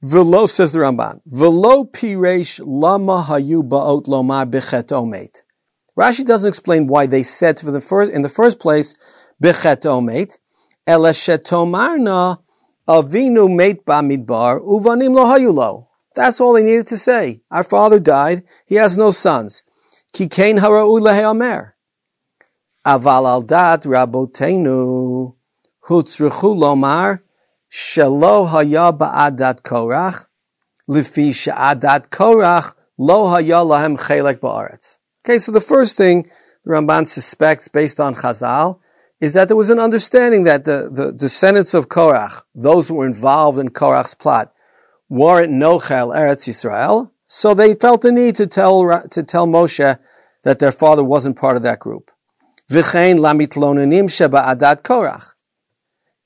Velo 0.02 0.46
says 0.46 0.72
the 0.72 0.80
Ramban. 0.80 1.20
Velo 1.26 1.84
piresh 1.84 2.60
lama 2.64 3.24
hayu 3.26 3.66
ba'ot 3.66 4.06
lomar 4.06 4.50
bechet 4.50 4.88
omet. 4.88 5.42
Rashi 5.98 6.24
doesn't 6.24 6.48
explain 6.48 6.86
why 6.86 7.06
they 7.06 7.22
said 7.22 7.58
for 7.58 7.70
the 7.70 7.80
first, 7.80 8.10
in 8.10 8.22
the 8.22 8.28
first 8.28 8.58
place, 8.58 8.94
bechet 9.42 9.82
omet, 9.82 10.36
ela 10.86 11.10
shetomarna 11.10 12.38
avinu 12.86 13.48
meit 13.48 13.84
ba'midbar 13.84 14.60
uvanim 14.60 15.14
lo. 15.54 15.88
That's 16.14 16.40
all 16.40 16.52
they 16.52 16.62
needed 16.62 16.86
to 16.88 16.98
say. 16.98 17.40
Our 17.50 17.64
father 17.64 17.98
died. 17.98 18.44
He 18.66 18.76
has 18.76 18.96
no 18.96 19.10
sons. 19.10 19.62
Kikain 20.12 20.60
hara'u 20.60 21.00
lehe'amer. 21.00 21.72
Aval 22.86 23.26
al 23.26 23.42
dat 23.42 23.82
rabotenu 23.84 25.34
hutzruchu 25.88 26.54
lomar 26.54 27.20
shelo 27.74 28.46
haya 28.48 28.92
ba'adat 28.92 29.62
korach 29.62 30.26
lifi 30.88 31.34
she'adat 31.34 32.08
korach 32.10 32.74
lo 32.96 33.28
haya 33.28 33.60
lahem 33.70 33.98
chelek 33.98 34.38
ba'aretz. 34.38 34.98
Okay, 35.24 35.38
so 35.38 35.50
the 35.50 35.60
first 35.60 35.96
thing 35.96 36.28
the 36.64 36.70
Ramban 36.70 37.06
suspects 37.06 37.66
based 37.66 37.98
on 37.98 38.14
Chazal 38.14 38.78
is 39.20 39.34
that 39.34 39.48
there 39.48 39.56
was 39.56 39.70
an 39.70 39.78
understanding 39.78 40.44
that 40.44 40.64
the, 40.64 40.88
the 40.90 41.12
descendants 41.12 41.74
of 41.74 41.88
Korach, 41.88 42.42
those 42.54 42.88
who 42.88 42.94
were 42.94 43.06
involved 43.06 43.58
in 43.58 43.70
Korach's 43.70 44.14
plot, 44.14 44.52
weren't 45.08 45.52
Nochel 45.52 46.14
Eretz 46.14 46.48
Yisrael, 46.48 47.10
so 47.26 47.54
they 47.54 47.74
felt 47.74 48.02
the 48.02 48.12
need 48.12 48.36
to 48.36 48.46
tell, 48.46 49.02
to 49.10 49.22
tell 49.22 49.46
Moshe 49.46 49.98
that 50.42 50.58
their 50.58 50.72
father 50.72 51.04
wasn't 51.04 51.36
part 51.36 51.56
of 51.56 51.62
that 51.62 51.80
group. 51.80 52.10
V'chein 52.70 53.18
lamitlonenim 53.18 54.04
sheba'adat 54.04 54.82
Korach. 54.82 55.33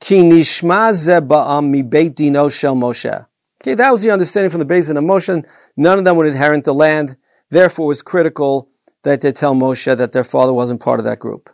Ki 0.01 0.23
ba'am 0.23 1.71
mi 1.71 1.83
beit 1.83 2.15
dino 2.15 2.49
shel 2.49 2.75
Moshe. 2.75 3.27
Okay, 3.61 3.75
that 3.75 3.91
was 3.91 4.03
the 4.03 4.11
understanding 4.11 4.51
from 4.51 4.61
the 4.61 4.67
basin 4.67 4.97
of 4.97 5.05
Moshe. 5.05 5.45
None 5.77 5.99
of 5.99 6.05
them 6.05 6.17
would 6.17 6.27
inherit 6.27 6.65
the 6.65 6.75
land. 6.75 7.17
Therefore, 7.51 7.87
it 7.87 7.89
was 7.89 8.03
critical 8.03 8.71
that 9.03 9.21
they 9.21 9.33
tell 9.33 9.55
Moshe 9.55 9.97
that 9.97 10.13
their 10.13 10.25
father 10.25 10.53
wasn't 10.53 10.81
part 10.81 11.01
of 11.01 11.05
that 11.05 11.19
group. 11.19 11.51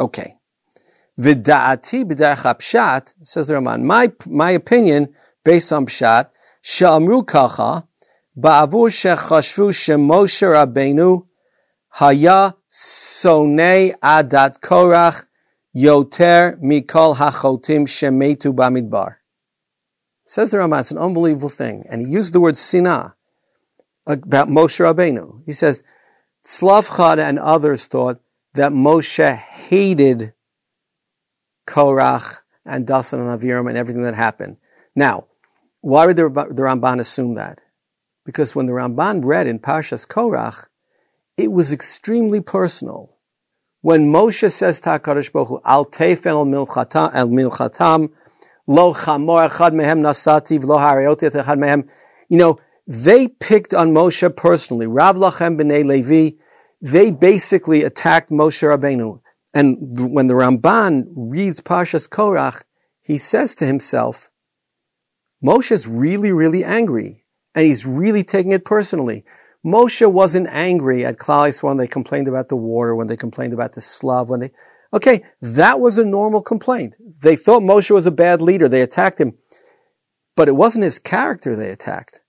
Okay. 0.00 0.36
V'da'ati 1.18 2.04
b'da'ach 2.04 2.58
pshat, 2.58 3.14
says 3.22 3.48
the 3.48 3.54
Ramban, 3.54 3.82
my, 3.82 4.12
my 4.26 4.50
opinion, 4.50 5.14
based 5.44 5.72
on 5.72 5.86
pshat, 5.86 6.30
she'amru 6.62 7.26
kacha, 7.26 7.86
ba'avur 8.38 8.90
shechashvu 8.90 9.70
shemoshe 9.70 10.46
rabbeinu 10.52 11.26
haya 11.88 12.54
sonei 12.68 13.94
adat 14.02 14.60
korach 14.60 15.26
yoter 15.74 16.60
mikol 16.60 17.16
hachotim 17.16 17.86
shemetu 17.86 18.54
bamidbar. 18.54 19.16
Says 20.26 20.50
the 20.50 20.58
Ramban, 20.58 20.80
it's 20.80 20.90
an 20.90 20.98
unbelievable 20.98 21.48
thing. 21.48 21.84
And 21.90 22.00
he 22.00 22.12
used 22.12 22.32
the 22.32 22.40
word 22.40 22.54
sinah 22.54 23.14
about 24.06 24.48
Moshe 24.48 24.80
Rabbeinu. 24.80 25.42
He 25.44 25.52
says, 25.52 25.82
Tzelafchad 26.44 27.18
and 27.18 27.38
others 27.38 27.86
thought 27.86 28.20
that 28.54 28.72
Moshe 28.72 29.36
hated 29.36 30.32
Korach 31.66 32.40
and 32.64 32.86
Dasan 32.86 33.20
and 33.20 33.40
Aviram 33.40 33.68
and 33.68 33.76
everything 33.76 34.02
that 34.02 34.14
happened. 34.14 34.56
Now, 34.94 35.26
why 35.80 36.06
would 36.06 36.16
the, 36.16 36.28
the 36.28 36.62
Ramban 36.62 37.00
assume 37.00 37.34
that? 37.34 37.60
Because 38.24 38.54
when 38.54 38.66
the 38.66 38.72
Ramban 38.72 39.20
read 39.24 39.46
in 39.46 39.58
Parshas 39.58 40.06
Korach, 40.06 40.66
it 41.36 41.52
was 41.52 41.72
extremely 41.72 42.40
personal. 42.40 43.13
When 43.84 44.10
Moshe 44.10 44.50
says 44.50 44.80
to 44.80 44.88
HaKadosh 44.88 45.30
Baruch 45.30 45.48
Hu, 45.48 45.60
Al 45.62 45.84
tefen 45.84 46.28
el 46.28 46.46
milchatam, 46.46 48.10
lo 48.66 48.94
chamor 48.94 49.50
echad 49.50 49.74
mehem 49.74 50.00
nasati, 50.00 50.58
v'lo 50.58 50.78
harioti 50.80 51.30
echad 51.30 51.58
mehem, 51.58 51.86
you 52.30 52.38
know, 52.38 52.58
they 52.86 53.28
picked 53.28 53.74
on 53.74 53.92
Moshe 53.92 54.34
personally. 54.34 54.86
Rav 54.86 55.16
Lachem 55.16 55.60
b'nei 55.60 55.84
Levi, 55.84 56.34
they 56.80 57.10
basically 57.10 57.82
attacked 57.84 58.30
Moshe 58.30 58.62
Rabbeinu. 58.62 59.20
And 59.52 59.76
when 60.14 60.28
the 60.28 60.34
Ramban 60.34 61.04
reads 61.14 61.60
Parshas 61.60 62.08
Korach, 62.08 62.62
he 63.02 63.18
says 63.18 63.54
to 63.56 63.66
himself, 63.66 64.30
Moshe 65.44 65.72
is 65.72 65.86
really, 65.86 66.32
really 66.32 66.64
angry, 66.64 67.26
and 67.54 67.66
he's 67.66 67.84
really 67.84 68.22
taking 68.22 68.52
it 68.52 68.64
personally. 68.64 69.26
Moshe 69.64 70.10
wasn't 70.10 70.48
angry 70.50 71.04
at 71.04 71.18
Klal 71.18 71.62
when 71.62 71.78
they 71.78 71.86
complained 71.86 72.28
about 72.28 72.48
the 72.48 72.56
water, 72.56 72.94
when 72.94 73.06
they 73.06 73.16
complained 73.16 73.52
about 73.52 73.72
the 73.72 73.80
Slav, 73.80 74.28
when 74.28 74.40
they, 74.40 74.50
okay, 74.92 75.24
that 75.40 75.80
was 75.80 75.96
a 75.96 76.04
normal 76.04 76.42
complaint. 76.42 76.96
They 77.20 77.36
thought 77.36 77.62
Moshe 77.62 77.90
was 77.90 78.06
a 78.06 78.10
bad 78.10 78.42
leader. 78.42 78.68
They 78.68 78.82
attacked 78.82 79.20
him. 79.20 79.38
But 80.36 80.48
it 80.48 80.56
wasn't 80.56 80.84
his 80.84 80.98
character 80.98 81.56
they 81.56 81.70
attacked 81.70 82.20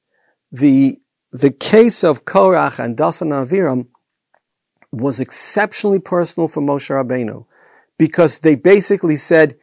the 0.55 0.99
the 1.31 1.51
case 1.51 2.03
of 2.03 2.23
Korach 2.23 2.79
and 2.79 2.95
Dasan 2.95 3.29
Aviram 3.29 3.87
was 4.91 5.19
exceptionally 5.19 5.99
personal 5.99 6.47
for 6.47 6.61
Moshe 6.61 6.89
Rabbeinu 6.89 7.45
because 7.97 8.39
they 8.39 8.55
basically 8.55 9.17
said 9.17 9.57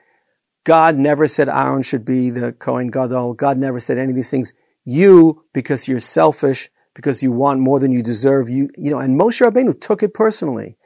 God 0.64 0.98
never 0.98 1.26
said 1.28 1.48
Aaron 1.48 1.82
should 1.82 2.04
be 2.04 2.28
the 2.28 2.52
Kohen 2.52 2.88
Gadol. 2.88 3.34
God 3.34 3.56
never 3.56 3.80
said 3.80 3.96
any 3.96 4.10
of 4.10 4.16
these 4.16 4.30
things. 4.30 4.52
You, 4.84 5.44
because 5.54 5.88
you're 5.88 5.98
selfish, 5.98 6.68
because 6.94 7.22
you 7.22 7.32
want 7.32 7.60
more 7.60 7.80
than 7.80 7.92
you 7.92 8.02
deserve, 8.02 8.48
you, 8.48 8.68
you 8.76 8.90
know, 8.90 8.98
and 8.98 9.18
Moshe 9.18 9.40
Rabbeinu 9.40 9.80
took 9.80 10.02
it 10.02 10.14
personally. 10.14 10.76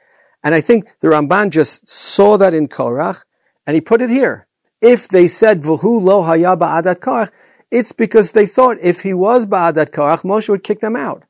And 0.43 0.55
I 0.55 0.61
think 0.61 0.87
the 1.01 1.09
Ramban 1.09 1.49
just 1.49 1.87
saw 1.87 2.37
that 2.37 2.53
in 2.53 2.67
Korach 2.67 3.23
and 3.65 3.75
he 3.75 3.81
put 3.81 4.01
it 4.01 4.09
here. 4.09 4.47
If 4.81 5.07
they 5.07 5.27
said, 5.27 5.63
Vuhu 5.63 6.01
lo 6.01 6.23
hayaba 6.23 6.81
adat 6.81 6.99
Korach, 6.99 7.31
it's 7.71 7.91
because 7.91 8.31
they 8.31 8.45
thought 8.45 8.77
if 8.81 9.01
he 9.01 9.13
was 9.13 9.45
Ba'adat 9.45 9.89
Korach, 9.89 10.23
Moshe 10.23 10.47
would 10.49 10.63
kick 10.63 10.79
them 10.79 10.95
out. 10.95 11.23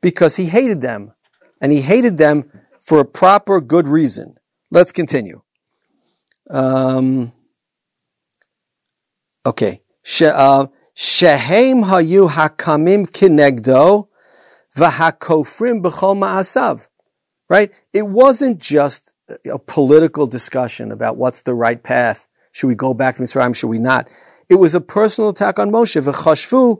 Because 0.00 0.36
he 0.36 0.46
hated 0.46 0.80
them. 0.80 1.12
And 1.60 1.72
he 1.72 1.80
hated 1.80 2.18
them 2.18 2.50
for 2.80 3.00
a 3.00 3.04
proper 3.04 3.60
good 3.60 3.88
reason. 3.88 4.36
Let's 4.70 4.92
continue. 4.92 5.42
Um, 6.48 7.32
okay. 9.44 9.82
Uh, 10.20 10.68
Shehem 11.00 11.84
hayu 11.84 12.28
hakamim 12.28 13.06
kinegdo 13.06 14.08
v'hakofrim 14.76 15.80
b'chol 15.80 16.18
ma'asav. 16.18 16.88
Right? 17.48 17.70
It 17.92 18.08
wasn't 18.08 18.58
just 18.58 19.14
a 19.48 19.60
political 19.60 20.26
discussion 20.26 20.90
about 20.90 21.16
what's 21.16 21.42
the 21.42 21.54
right 21.54 21.80
path. 21.80 22.26
Should 22.50 22.66
we 22.66 22.74
go 22.74 22.94
back 22.94 23.14
to 23.14 23.22
Mitzrayim? 23.22 23.54
Should 23.54 23.68
we 23.68 23.78
not? 23.78 24.08
It 24.48 24.56
was 24.56 24.74
a 24.74 24.80
personal 24.80 25.30
attack 25.30 25.60
on 25.60 25.70
Moshe. 25.70 26.02
V'chashvu. 26.02 26.78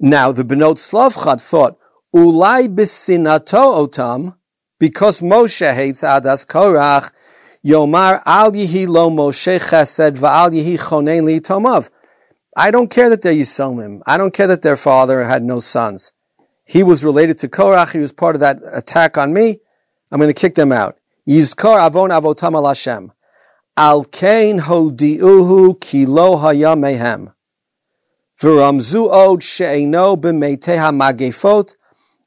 Now 0.00 0.32
the 0.32 0.42
Benot 0.42 0.76
Tzelafchad 0.76 1.42
thought, 1.42 1.78
Ulai 2.16 2.74
bisinato 2.74 3.86
otam, 3.86 4.36
because 4.80 5.20
Moshe 5.20 5.70
hates 5.74 6.00
Adas 6.00 6.46
Korach, 6.46 7.10
Yomar 7.62 8.22
al 8.24 8.52
yihi 8.52 8.88
lo 8.88 9.10
Moshe 9.10 9.60
chesed 9.60 10.16
va'al 10.16 10.52
yihi 10.52 10.78
chonen 10.78 11.24
li 11.26 11.40
tomav. 11.40 11.90
I 12.56 12.70
don't 12.70 12.88
care 12.88 13.10
that 13.10 13.22
they're 13.22 13.32
Yisomim. 13.32 14.00
I 14.06 14.16
don't 14.16 14.32
care 14.32 14.46
that 14.46 14.62
their 14.62 14.76
father 14.76 15.24
had 15.24 15.42
no 15.42 15.60
sons. 15.60 16.12
He 16.64 16.82
was 16.82 17.04
related 17.04 17.38
to 17.38 17.48
Korach. 17.48 17.92
He 17.92 17.98
was 17.98 18.12
part 18.12 18.36
of 18.36 18.40
that 18.40 18.60
attack 18.72 19.18
on 19.18 19.32
me. 19.32 19.60
I'm 20.10 20.20
going 20.20 20.32
to 20.32 20.40
kick 20.40 20.54
them 20.54 20.70
out. 20.70 20.98
Yizkar 21.28 21.84
avon 21.84 22.10
avotam 22.10 22.54
al 22.54 22.66
Hashem. 22.66 23.12
Al 23.76 24.04
kain 24.04 24.60
hodiuhu 24.60 25.80
kilo 25.80 26.36
haya 26.36 26.76
mehem. 26.76 27.32
V'ramzu 28.40 29.10
od 29.10 29.42
she'eno 29.42 30.16
b'meitei 30.16 30.78
ha-magefot 30.78 31.74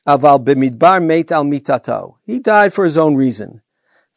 aval 0.05 0.43
b'midbar 0.43 1.01
meit 1.03 1.31
al 1.31 1.45
mitato. 1.45 2.15
He 2.25 2.39
died 2.39 2.73
for 2.73 2.83
his 2.83 2.97
own 2.97 3.15
reason. 3.15 3.61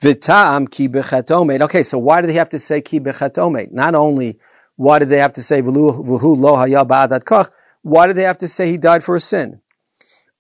V'ta'am 0.03 0.69
ki 0.69 0.89
b'chatomet. 0.89 1.61
Okay, 1.63 1.85
so 1.85 1.99
why 1.99 2.21
do 2.21 2.27
they 2.27 2.33
have 2.33 2.51
to 2.51 2.59
say 2.59 2.81
ki 2.81 2.99
b'chatomet? 3.01 3.71
Not 3.71 3.95
only 3.95 4.39
why 4.81 4.99
did 4.99 5.11
they 5.11 5.19
have 5.19 5.35
to 5.35 5.43
say 5.43 5.61
v'hu 5.61 6.39
lo 6.39 6.57
haya 6.57 6.87
ba'adat 6.87 7.27
koch, 7.27 7.51
why 7.83 8.07
did 8.07 8.17
they 8.17 8.23
have 8.23 8.39
to 8.39 8.49
say 8.49 8.67
he 8.67 8.79
died 8.79 9.05
for 9.05 9.15
a 9.15 9.21
sin? 9.21 9.61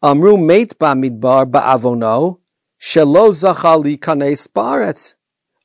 Amru 0.03 0.39
meit 0.39 0.79
ba'midbar 0.79 1.45
ba'avono 1.45 2.39
shelo 2.81 3.29
zachal 3.33 3.85
kanes 3.99 4.49
baretz. 4.49 5.13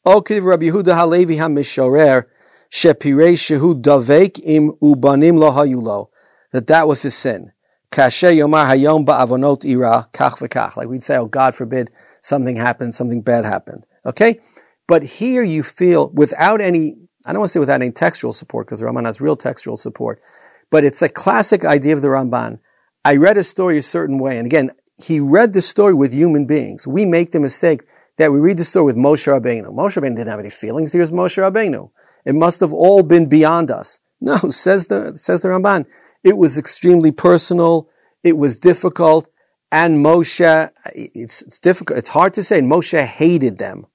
Okay, 0.06 0.42
Rabbi 0.42 0.66
Yehuda 0.66 0.94
Halevi 0.94 1.38
HaMishorer 1.38 2.26
shepirei 2.70 3.36
shehu 3.38 3.82
davek 3.82 4.42
im 4.44 4.74
ubanim 4.84 5.40
lo 5.40 5.52
hayulo. 5.52 6.10
That 6.52 6.68
that 6.68 6.86
was 6.86 7.02
his 7.02 7.16
sin. 7.16 7.54
Kashe 7.94 8.36
yomar 8.36 8.68
hayom 8.68 9.06
ba'avonot 9.06 9.64
ira 9.64 10.10
kach 10.12 10.40
v'kach. 10.40 10.76
Like 10.76 10.90
we'd 10.90 11.02
say, 11.02 11.16
oh 11.16 11.28
God 11.28 11.56
forbid 11.56 11.92
something 12.20 12.58
happened, 12.58 12.94
something 12.94 13.22
bad 13.22 13.46
happened. 13.46 13.86
Okay? 14.06 14.42
But 14.86 15.04
here 15.04 15.44
you 15.44 15.64
feel 15.64 16.10
without 16.10 16.60
any, 16.60 16.98
I 17.26 17.34
don't 17.34 17.40
want 17.40 17.50
to 17.50 17.54
say 17.54 17.60
without 17.60 17.82
any 17.82 17.92
textual 17.92 18.34
support 18.34 18.68
because 18.68 18.80
the 18.80 18.86
Ramban 18.86 19.06
has 19.06 19.20
real 19.20 19.36
textual 19.36 19.78
support, 19.78 20.22
but 20.70 20.84
it's 20.84 21.02
a 21.02 21.10
classic 21.10 21.66
idea 21.66 21.94
of 21.94 22.02
the 22.02 22.10
Ramban. 22.10 22.60
I 23.04 23.18
read 23.18 23.38
a 23.38 23.44
story 23.44 23.78
a 23.78 23.82
certain 23.82 24.20
way. 24.20 24.38
And 24.38 24.46
again, 24.46 24.72
he 24.98 25.20
read 25.20 25.54
the 25.54 25.62
story 25.62 25.94
with 25.94 26.14
human 26.14 26.46
beings. 26.46 26.88
We 26.88 27.06
make 27.06 27.32
the 27.32 27.40
mistake 27.40 27.84
that 28.18 28.32
we 28.32 28.40
read 28.40 28.58
the 28.58 28.64
story 28.64 28.86
with 28.86 28.96
Moshe 28.96 29.28
Rabbeinu. 29.28 29.68
Moshe 29.74 30.02
Rabbeinu 30.02 30.16
didn't 30.16 30.30
have 30.30 30.40
any 30.40 30.50
feelings. 30.50 30.94
Here's 30.94 31.12
Moshe 31.12 31.38
Rabbeinu. 31.38 31.90
It 32.26 32.36
must 32.36 32.60
have 32.62 32.74
all 32.74 33.04
been 33.04 33.28
beyond 33.28 33.72
us. 33.72 34.00
No, 34.22 34.38
says 34.50 34.88
the, 34.88 35.14
says 35.16 35.42
the 35.42 35.50
Ramban. 35.50 35.86
It 36.24 36.38
was 36.38 36.58
extremely 36.58 37.12
personal. 37.12 37.90
It 38.24 38.38
was 38.38 38.56
difficult. 38.56 39.28
And 39.72 40.04
Moshe, 40.04 40.72
it's, 40.94 41.42
it's 41.42 41.60
difficult. 41.60 42.00
It's 42.00 42.10
hard 42.10 42.34
to 42.36 42.44
say. 42.44 42.62
Moshe 42.62 43.04
hated 43.04 43.58
them. 43.58 43.86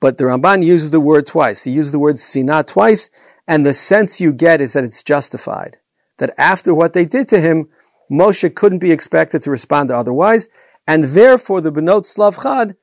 But 0.00 0.18
the 0.18 0.24
Ramban 0.24 0.64
uses 0.64 0.90
the 0.90 1.00
word 1.00 1.26
twice. 1.26 1.64
He 1.64 1.70
uses 1.70 1.92
the 1.92 1.98
word 1.98 2.16
sinah 2.16 2.66
twice. 2.66 3.10
And 3.46 3.64
the 3.64 3.74
sense 3.74 4.20
you 4.20 4.32
get 4.32 4.60
is 4.60 4.72
that 4.72 4.84
it's 4.84 5.02
justified. 5.02 5.76
That 6.18 6.34
after 6.38 6.74
what 6.74 6.92
they 6.92 7.04
did 7.04 7.28
to 7.28 7.40
him, 7.40 7.68
Moshe 8.10 8.54
couldn't 8.54 8.78
be 8.78 8.92
expected 8.92 9.42
to 9.42 9.50
respond 9.50 9.90
otherwise. 9.90 10.48
And 10.86 11.04
therefore 11.04 11.60
the 11.60 11.72
Benot 11.72 12.02
Tzelafchad 12.02 12.76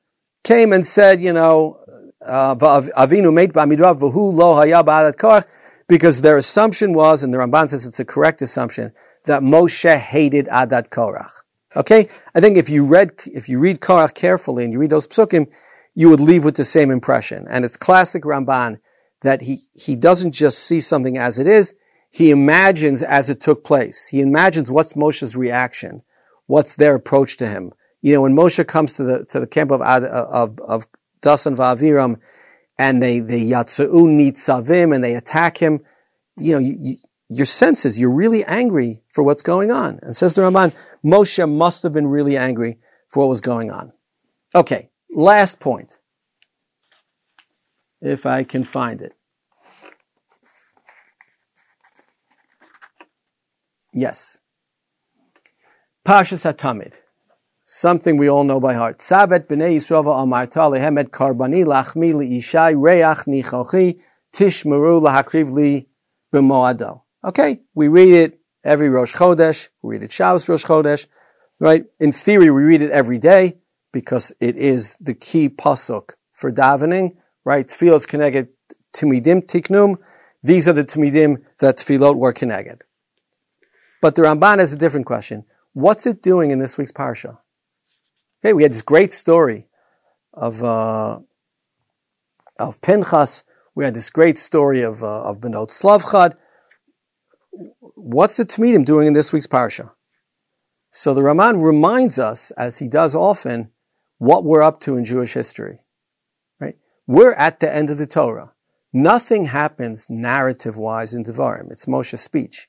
came 0.44 0.72
and 0.72 0.86
said, 0.86 1.22
you 1.22 1.34
know, 1.34 1.80
uh, 2.26 2.56
Avinu 2.56 3.34
made 3.34 3.54
b'amidrav 3.54 4.02
lo 4.02 5.42
because 5.88 6.22
their 6.22 6.38
assumption 6.38 6.94
was, 6.94 7.24
and 7.24 7.34
the 7.34 7.38
Ramban 7.38 7.70
says 7.70 7.86
it's 7.86 8.00
a 8.00 8.06
correct 8.06 8.42
assumption, 8.42 8.92
that 9.26 9.42
Moshe 9.42 9.98
hated 9.98 10.48
Adat 10.48 10.90
Korach. 10.90 11.32
Okay? 11.76 12.10
I 12.36 12.42
think 12.42 12.58
if 12.58 12.70
you 12.70 12.86
read, 12.86 13.12
if 13.34 13.48
you 13.48 13.60
read 13.60 13.80
Korach 13.80 14.14
carefully 14.14 14.64
and 14.64 14.74
you 14.74 14.80
read 14.80 14.90
those 14.90 15.08
psukim, 15.08 15.48
you 15.98 16.10
would 16.10 16.20
leave 16.20 16.46
with 16.46 16.56
the 16.56 16.64
same 16.64 16.92
impression. 16.92 17.48
And 17.50 17.66
it's 17.66 17.76
classic 17.76 18.22
Ramban 18.22 18.78
that 19.24 19.42
he, 19.42 19.58
he 19.74 19.96
doesn't 19.96 20.32
just 20.32 20.60
see 20.60 20.80
something 20.80 21.18
as 21.18 21.40
it 21.40 21.48
is, 21.48 21.74
he 22.12 22.30
imagines 22.30 23.02
as 23.02 23.32
it 23.32 23.42
took 23.42 23.64
place. 23.64 24.06
He 24.06 24.22
imagines 24.22 24.70
what's 24.70 24.94
Moshe's 24.94 25.36
reaction, 25.36 26.04
what's 26.46 26.76
their 26.76 26.94
approach 26.94 27.38
to 27.38 27.48
him. 27.48 27.74
You 28.04 28.14
know, 28.14 28.22
when 28.22 28.36
Moshe 28.36 28.66
comes 28.68 28.94
to 28.94 29.04
the 29.04 29.26
to 29.30 29.40
the 29.40 29.48
camp 29.48 29.72
of 29.72 29.82
of 29.82 30.60
of 30.60 30.86
Dasan 31.24 31.56
Va'aviram, 31.56 32.20
and 32.78 33.02
they 33.02 33.20
they 33.20 33.42
yatsu'u 33.42 33.90
nitzavim 33.90 34.94
and 34.94 35.04
they 35.04 35.16
attack 35.16 35.58
him, 35.58 35.80
you 36.38 36.54
know, 36.54 36.60
you, 36.60 36.78
you, 36.80 36.98
your 37.28 37.48
sense 37.48 37.86
is 37.86 38.00
you're 38.00 38.12
really 38.12 38.46
angry 38.46 39.02
for 39.14 39.24
what's 39.24 39.42
going 39.42 39.72
on. 39.72 40.00
And 40.04 40.16
says 40.16 40.36
the 40.36 40.44
Ramban, 40.44 40.74
Moshe 41.04 41.50
must 41.50 41.82
have 41.82 41.92
been 41.92 42.08
really 42.08 42.38
angry 42.38 42.78
for 43.10 43.22
what 43.22 43.30
was 43.30 43.42
going 43.42 43.72
on. 43.72 43.94
Okay, 44.54 44.92
last 45.18 45.60
point, 45.60 45.98
if 48.02 48.26
I 48.26 48.44
can 48.44 48.64
find 48.64 49.02
it. 49.02 49.14
Yes. 53.92 54.40
Pashas 56.08 56.46
HaTamid. 56.46 56.94
Something 57.66 58.18
we 58.18 58.30
all 58.30 58.44
know 58.44 58.60
by 58.60 58.76
heart. 58.76 59.00
Savet 59.00 59.48
b'nei 59.48 59.76
Yisrael 59.76 60.06
amarta 60.06 60.70
lehemet 60.72 61.10
karbani 61.10 61.66
lachmi 61.66 62.14
li'ishai 62.14 62.76
reach 62.80 63.26
nichochi 63.26 64.00
tishmeru 64.32 65.02
lahakriv 65.02 65.52
li 65.52 65.88
b'moado. 66.32 67.02
Okay, 67.26 67.62
we 67.74 67.88
read 67.88 68.14
it 68.14 68.40
every 68.64 68.90
Rosh 68.90 69.16
Chodesh. 69.16 69.70
We 69.82 69.96
read 69.96 70.04
it 70.04 70.12
Shabbos 70.12 70.48
Rosh 70.48 70.64
Chodesh. 70.64 71.08
Right? 71.60 71.86
In 72.00 72.12
theory, 72.12 72.52
we 72.52 72.62
read 72.62 72.84
it 72.84 72.92
every 72.92 73.18
day 73.18 73.58
because 73.92 74.32
it 74.40 74.58
is 74.58 74.96
the 75.00 75.14
key 75.14 75.50
pasuk 75.50 76.12
for 76.34 76.52
davening. 76.52 77.16
Right? 77.46 77.68
Tefillos 77.68 78.08
connected 78.08 78.50
timidim 78.94 79.48
tiknum. 79.48 79.98
These 80.44 80.68
are 80.68 80.74
the 80.74 80.84
timidim 80.84 81.38
that 81.60 81.78
tefillot 81.78 82.16
were 82.16 82.34
connected. 82.34 82.84
But 84.02 84.16
the 84.16 84.24
Ramban 84.24 84.60
has 84.60 84.74
a 84.74 84.78
different 84.78 85.06
question. 85.06 85.46
What's 85.74 86.06
it 86.06 86.22
doing 86.22 86.52
in 86.52 86.60
this 86.60 86.78
week's 86.78 86.92
parsha? 86.92 87.38
Okay, 88.44 88.54
we 88.54 88.64
had 88.64 88.72
this 88.72 88.82
great 88.82 89.12
story 89.12 89.68
of 90.34 90.64
uh, 90.64 91.20
of 92.60 92.82
Pinchas. 92.82 93.44
We 93.76 93.86
had 93.86 93.94
this 93.94 94.10
great 94.10 94.38
story 94.38 94.82
of 94.82 95.04
uh, 95.04 95.24
of 95.24 95.40
Benot 95.40 95.70
Tzelafchad. 95.70 96.36
What's 97.80 98.38
the 98.38 98.46
Tamidim 98.46 98.86
doing 98.86 99.08
in 99.08 99.14
this 99.14 99.34
week's 99.34 99.48
parsha? 99.48 99.92
So 100.92 101.14
the 101.14 101.22
Ramban 101.22 101.64
reminds 101.64 102.18
us, 102.20 102.52
as 102.52 102.78
he 102.78 102.88
does 102.88 103.16
often, 103.16 103.72
what 104.18 104.44
we're 104.44 104.64
up 104.64 104.80
to 104.82 104.98
in 104.98 105.06
Jewish 105.06 105.34
history. 105.34 105.80
Right? 106.60 106.78
We're 107.06 107.34
at 107.34 107.60
the 107.60 107.74
end 107.74 107.90
of 107.90 107.98
the 107.98 108.08
Torah. 108.08 108.52
Nothing 108.94 109.46
happens 109.46 110.10
narrative-wise 110.10 111.14
in 111.14 111.24
Devarim. 111.24 111.72
It's 111.72 111.86
Moshe's 111.86 112.22
speech. 112.22 112.68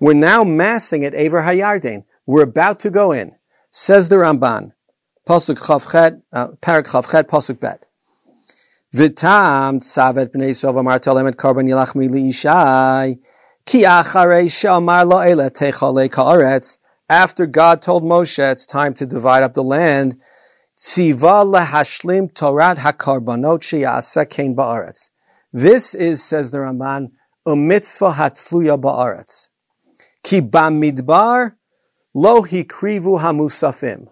We're 0.00 0.14
now 0.14 0.42
massing 0.42 1.04
at 1.04 1.14
Aver 1.14 1.42
Hayarden. 1.42 2.04
We're 2.26 2.42
about 2.42 2.80
to 2.80 2.90
go 2.90 3.12
in. 3.12 3.36
Says 3.70 4.08
the 4.08 4.16
Ramban, 4.16 4.72
Pasuk 5.28 5.58
Chavchet, 5.58 6.22
uh, 6.32 6.48
Parak 6.62 6.88
Chavchet, 6.88 7.24
Pasuk 7.24 7.60
Bet. 7.60 7.84
Vitam 8.92 9.78
tzavet 9.78 10.30
b'nei 10.30 10.52
korban 11.36 11.68
yilach 11.68 11.94
ki 13.66 13.84
lo 13.84 14.02
ka'aretz 16.08 16.78
after 17.08 17.46
God 17.46 17.82
told 17.82 18.02
Moshe 18.02 18.50
it's 18.50 18.66
time 18.66 18.94
to 18.94 19.06
divide 19.06 19.44
up 19.44 19.54
the 19.54 19.62
land 19.62 20.16
tziva 20.80 21.44
lehashlim 21.44 22.32
torat 22.32 22.78
hakarbanot 22.78 23.60
ba'aretz 24.54 25.10
this 25.52 25.94
is, 25.96 26.22
says 26.22 26.52
the 26.52 26.58
Ramban, 26.58 27.10
a 27.44 27.56
mitzvah 27.56 28.12
hatzluya 28.12 28.80
ba'aretz. 28.80 29.48
Ki 30.22 30.40
bamidbar 30.40 31.54
lo 32.14 32.42
hikrivu 32.42 33.20
hamusafim. 33.20 34.08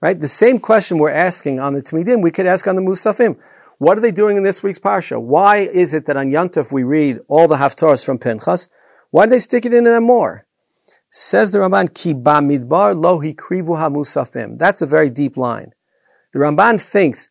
Right? 0.00 0.18
The 0.18 0.28
same 0.28 0.58
question 0.58 0.98
we're 0.98 1.10
asking 1.10 1.58
on 1.58 1.74
the 1.74 1.82
Tmidim, 1.82 2.22
we 2.22 2.30
could 2.30 2.46
ask 2.46 2.66
on 2.66 2.76
the 2.76 2.82
Musafim. 2.82 3.36
What 3.78 3.98
are 3.98 4.00
they 4.00 4.12
doing 4.12 4.36
in 4.38 4.44
this 4.44 4.62
week's 4.62 4.78
Parsha? 4.78 5.20
Why 5.20 5.58
is 5.58 5.92
it 5.92 6.06
that 6.06 6.16
on 6.16 6.30
Yantuf 6.30 6.72
we 6.72 6.84
read 6.84 7.18
all 7.28 7.48
the 7.48 7.56
Haftarahs 7.56 8.04
from 8.04 8.18
Pinchas? 8.18 8.68
Why 9.10 9.26
do 9.26 9.30
they 9.30 9.38
stick 9.38 9.66
it 9.66 9.74
in 9.74 9.84
there 9.84 10.00
more? 10.00 10.46
Says 11.10 11.50
the 11.50 11.58
Ramban, 11.58 11.92
Ki 11.92 12.14
bamidbar 12.14 12.98
lo 12.98 13.18
hikrivu 13.18 13.76
hamusafim. 13.76 14.58
That's 14.58 14.80
a 14.80 14.86
very 14.86 15.10
deep 15.10 15.36
line. 15.36 15.72
The 16.32 16.38
Ramban 16.38 16.80
thinks 16.80 17.28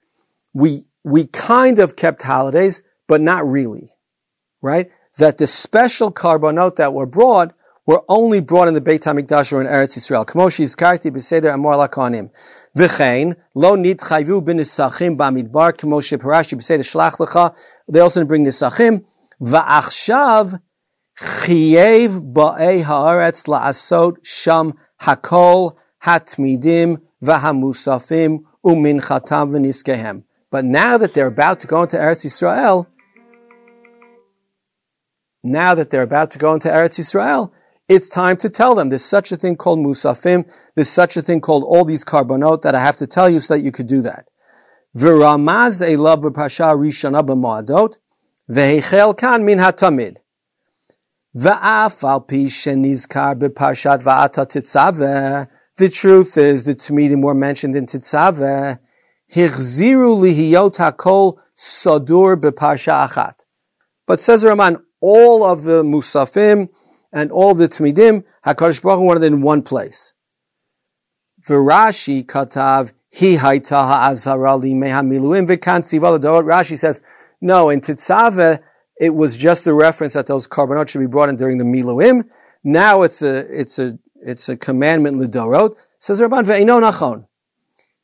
we, 0.54 0.88
we 1.04 1.26
kind 1.26 1.80
of 1.80 1.96
kept 1.96 2.22
holidays, 2.22 2.82
but 3.08 3.22
not 3.22 3.48
really. 3.48 3.92
Right? 4.62 4.92
That 5.18 5.38
the 5.38 5.48
special 5.48 6.12
carbonot 6.12 6.76
that 6.78 6.94
were 6.94 7.06
brought 7.06 7.54
were 7.86 8.04
only 8.08 8.40
brought 8.40 8.68
in 8.68 8.76
the 8.76 8.82
Beit 8.82 9.02
HaMikdash 9.02 9.52
or 9.52 9.62
in 9.62 9.68
Eretz 9.68 9.98
Yisrael. 9.98 10.26
Kamoshi 10.26 10.66
Karti 10.76 11.12
b'seder 11.12 11.52
amor 11.54 11.74
lakonim. 11.74 12.30
V'chein, 12.78 13.36
lo 13.56 13.76
nitchayvu 13.76 14.44
b'nisachim 14.44 15.18
b'amidbar, 15.18 15.74
kmo 15.74 16.00
sheparashi 16.00 16.56
b'seder 16.56 16.86
shlach 16.86 17.18
lecha. 17.18 17.56
They 17.88 18.00
also 18.00 18.24
bring 18.26 18.46
nisachim. 18.46 19.06
V'achshav 19.42 20.62
chiyev 21.18 22.34
ba'ei 22.34 22.84
haaretz 22.84 23.48
la'asot 23.48 24.18
sham 24.24 24.74
hakol 25.02 25.76
hatmidim 26.04 27.02
v'hamusafim 27.24 28.44
uminchatam 28.66 29.52
v'niskehem. 29.52 30.24
But 30.52 30.66
now 30.66 30.98
that 30.98 31.14
they're 31.14 31.28
about 31.28 31.60
to 31.62 31.68
go 31.68 31.84
into 31.84 31.98
Eretz 31.98 32.26
Yisrael, 32.26 32.88
now 35.44 35.76
that 35.76 35.90
they're 35.90 36.02
about 36.02 36.32
to 36.32 36.40
go 36.40 36.54
into 36.54 36.68
Eretz 36.68 37.00
Yisrael, 37.00 37.52
it's 37.88 38.10
time 38.10 38.38
to 38.38 38.50
tell 38.50 38.76
them 38.76 38.90
there's 38.90 39.06
such 39.06 39.32
a 39.32 39.38
thing 39.38 39.56
called 39.56 39.80
musafim, 39.80 40.50
there's 40.76 40.90
such 40.90 41.18
a 41.18 41.22
thing 41.22 41.42
called 41.42 41.64
all 41.64 41.86
these 41.86 42.06
carbonot 42.06 42.62
that 42.62 42.76
I 42.76 42.80
have 42.80 42.98
to 42.98 43.08
tell 43.08 43.30
you 43.30 43.40
so 43.40 43.56
that 43.56 43.62
you 43.62 43.72
could 43.72 43.88
do 43.88 44.02
that. 44.04 44.28
V'ramaz 44.96 45.82
elav 45.82 46.24
b'pasha 46.24 46.76
rishana 46.78 47.26
b'moadot, 47.26 47.96
v'hechel 48.50 49.18
kan 49.18 49.46
min 49.46 49.60
hatamid. 49.60 50.18
V'af 51.36 52.04
al 52.04 52.22
pi 52.22 52.46
shenizkar 52.46 53.40
b'parshat 53.40 54.04
va'ata 54.04 54.46
titzaveh, 54.46 55.48
the 55.80 55.90
truth 55.90 56.38
is 56.38 56.64
the 56.64 56.76
Tmidim 56.76 57.24
were 57.24 57.34
mentioned 57.34 57.76
in 57.76 57.86
Titzaveh, 57.86 58.80
Hichziru 59.34 60.14
lihiyot 60.18 60.76
hakol 60.76 61.38
sadur 61.58 62.36
b'parsha 62.40 63.08
achat. 63.08 63.46
But 64.06 64.20
says 64.20 64.44
Ramban, 64.44 64.82
all 65.00 65.46
of 65.46 65.64
the 65.64 65.82
Musafim 65.84 66.70
and 67.14 67.32
all 67.32 67.52
of 67.52 67.58
the 67.58 67.70
Tmidim, 67.70 68.26
HaKadosh 68.46 68.82
Baruch 68.82 69.00
Hu 69.00 69.06
wanted 69.06 69.24
in 69.24 69.42
one 69.42 69.64
place. 69.64 70.14
V'Rashi 71.48 72.26
katav 72.26 72.92
hi 73.14 73.38
haita 73.38 73.70
ha'azhara 73.70 74.60
li 74.60 74.74
mehamiluim 74.74 75.48
Rashi 75.48 76.78
says, 76.78 77.02
no, 77.40 77.70
in 77.70 77.80
Titzaveh, 77.80 78.60
it 79.00 79.16
was 79.16 79.38
just 79.38 79.66
a 79.66 79.74
reference 79.74 80.14
that 80.14 80.26
those 80.26 80.46
carbonot 80.46 80.90
should 80.90 81.00
be 81.00 81.08
brought 81.08 81.30
in 81.30 81.38
during 81.38 81.58
the 81.58 81.64
Miluim. 81.64 82.26
Now 82.66 83.04
it's 83.04 83.22
a, 83.22 83.38
it's 83.58 83.80
a, 83.80 83.98
it's 84.22 84.50
a 84.50 84.58
commandment 84.58 85.18
lidorot. 85.18 85.76
Says 86.00 86.20
Ramban 86.22 86.46
ve'ino 86.46 86.82
nachon. 86.82 87.26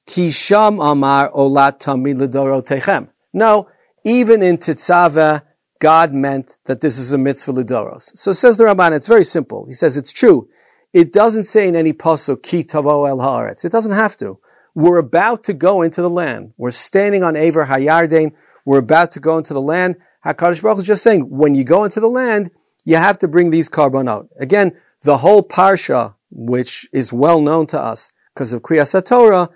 Kisham 0.08 0.84
amar 0.92 1.32
olat 1.32 1.80
tamid 1.80 2.18
lidorot 2.18 2.66
techem. 2.66 3.10
No, 3.34 3.70
even 4.04 4.42
in 4.42 4.58
Titzaveh, 4.58 5.42
God 5.80 6.14
meant 6.14 6.58
that 6.66 6.82
this 6.82 6.98
is 6.98 7.12
a 7.12 7.18
mitzvah 7.18 7.52
lidoros. 7.52 8.12
So 8.16 8.32
says 8.32 8.58
the 8.58 8.64
Ramban, 8.64 8.96
it's 8.96 9.08
very 9.08 9.24
simple. 9.24 9.66
He 9.66 9.74
says 9.74 9.98
it's 9.98 10.14
true. 10.14 10.48
It 10.94 11.12
doesn't 11.12 11.46
say 11.46 11.68
in 11.68 11.76
any 11.76 11.92
pasuk 11.92 12.44
ki 12.44 12.64
tavo 12.64 13.10
el 13.10 13.18
haaretz. 13.18 13.66
It 13.66 13.72
doesn't 13.72 13.92
have 13.92 14.16
to. 14.18 14.40
We're 14.74 14.98
about 14.98 15.44
to 15.46 15.54
go 15.54 15.82
into 15.82 16.02
the 16.02 16.10
land. 16.10 16.54
We're 16.58 16.72
standing 16.72 17.24
on 17.24 17.36
Aver 17.36 17.66
Hayarden. 17.66 18.34
We're 18.66 18.80
about 18.80 19.12
to 19.14 19.20
go 19.20 19.38
into 19.38 19.54
the 19.54 19.62
land. 19.62 19.96
Hakadosh 20.26 20.62
Baruch 20.62 20.80
is 20.80 20.86
just 20.86 21.04
saying, 21.04 21.30
when 21.30 21.56
you 21.56 21.64
go 21.64 21.84
into 21.84 22.00
the 22.00 22.10
land, 22.10 22.52
you 22.84 22.96
have 22.96 23.18
to 23.20 23.28
bring 23.28 23.52
these 23.52 23.70
carbon 23.70 24.08
out. 24.08 24.30
Again, 24.40 24.78
the 25.02 25.18
whole 25.18 25.44
parsha, 25.44 26.16
which 26.32 26.88
is 26.92 27.14
well 27.14 27.42
known 27.42 27.68
to 27.68 27.80
us 27.80 28.12
because 28.34 28.54
of 28.54 28.62
Kriyas 28.62 29.04
Torah, 29.06 29.50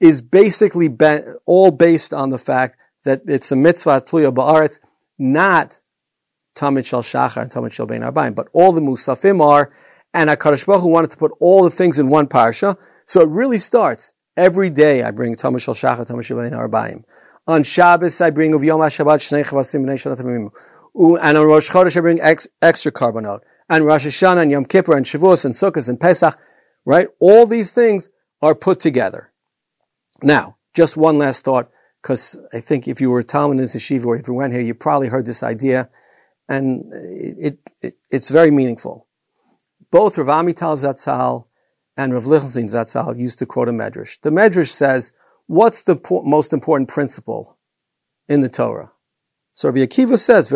is 0.00 0.20
basically 0.20 0.88
be- 0.88 1.20
all 1.46 1.70
based 1.70 2.12
on 2.12 2.30
the 2.30 2.38
fact 2.38 2.76
that 3.04 3.22
it's 3.26 3.50
a 3.52 3.56
mitzvah 3.56 4.02
tluya 4.02 4.34
ba'aretz 4.34 4.78
not 5.18 5.80
Tamid 6.56 6.86
Shal 6.86 7.02
Shachar 7.02 7.42
and 7.42 7.50
Tamid 7.50 7.72
Shal 7.72 7.86
Bein 7.86 8.02
Arbaim, 8.02 8.34
but 8.34 8.48
all 8.52 8.72
the 8.72 8.80
Musafim 8.80 9.42
are, 9.42 9.70
and 10.12 10.30
HaKadosh 10.30 10.66
Baruch 10.66 10.82
Hu 10.82 10.88
wanted 10.88 11.10
to 11.10 11.16
put 11.16 11.32
all 11.40 11.62
the 11.62 11.70
things 11.70 11.98
in 11.98 12.08
one 12.08 12.26
parsha, 12.26 12.76
so 13.06 13.20
it 13.20 13.28
really 13.28 13.58
starts. 13.58 14.12
Every 14.36 14.70
day 14.70 15.02
I 15.02 15.10
bring 15.12 15.34
Tamid 15.34 15.62
Shal 15.62 15.74
Shachar, 15.74 16.06
Tamid 16.06 16.24
Shal 16.24 16.38
Bein 16.38 16.52
Arbaim. 16.52 17.04
On 17.46 17.62
Shabbos 17.62 18.20
I 18.20 18.30
bring 18.30 18.52
Uviyom 18.52 18.80
HaShabbat 18.80 19.18
Shnei 19.18 19.46
Chavasim 19.46 19.84
B'nei 19.84 20.50
and 21.22 21.38
on 21.38 21.46
Rosh 21.46 21.70
Chodesh 21.70 21.96
I 21.96 22.00
bring 22.00 22.20
ex, 22.20 22.48
extra 22.62 22.90
carbonot. 22.90 23.40
And 23.68 23.84
Rosh 23.84 24.06
Hashanah 24.06 24.42
and 24.42 24.50
Yom 24.50 24.64
Kippur 24.64 24.96
and 24.96 25.04
Shavuos 25.04 25.44
and 25.44 25.54
Sukkot 25.54 25.88
and 25.88 25.98
Pesach, 25.98 26.38
right? 26.84 27.08
All 27.18 27.46
these 27.46 27.72
things 27.72 28.08
are 28.40 28.54
put 28.54 28.80
together. 28.80 29.32
Now, 30.22 30.56
just 30.74 30.96
one 30.96 31.18
last 31.18 31.44
thought 31.44 31.70
because 32.06 32.36
I 32.52 32.60
think 32.60 32.86
if 32.86 33.00
you 33.00 33.10
were 33.10 33.18
a 33.18 33.24
Talmud 33.24 33.58
in 33.58 33.64
Yeshiva 33.64 34.06
or 34.06 34.16
if 34.16 34.28
you 34.28 34.34
went 34.34 34.52
here, 34.52 34.62
you 34.62 34.74
probably 34.74 35.08
heard 35.08 35.26
this 35.26 35.42
idea, 35.42 35.88
and 36.48 36.84
it, 36.92 37.58
it 37.82 37.96
it's 38.10 38.30
very 38.30 38.52
meaningful. 38.52 39.08
Both 39.90 40.16
Rav 40.16 40.28
Amital 40.28 40.76
Zatzal 40.76 41.46
and 41.96 42.14
Rav 42.14 42.26
Lichtenstein 42.26 42.66
Zatzal 42.66 43.18
used 43.18 43.40
to 43.40 43.46
quote 43.46 43.68
a 43.68 43.72
medrash. 43.72 44.20
The 44.20 44.30
medrash 44.30 44.68
says, 44.68 45.10
"What's 45.48 45.82
the 45.82 45.96
po- 45.96 46.22
most 46.22 46.52
important 46.52 46.88
principle 46.88 47.58
in 48.28 48.40
the 48.40 48.48
Torah?" 48.48 48.92
So 49.54 49.68
Rabbi 49.68 49.80
Akiva 49.80 50.16
says, 50.18 50.52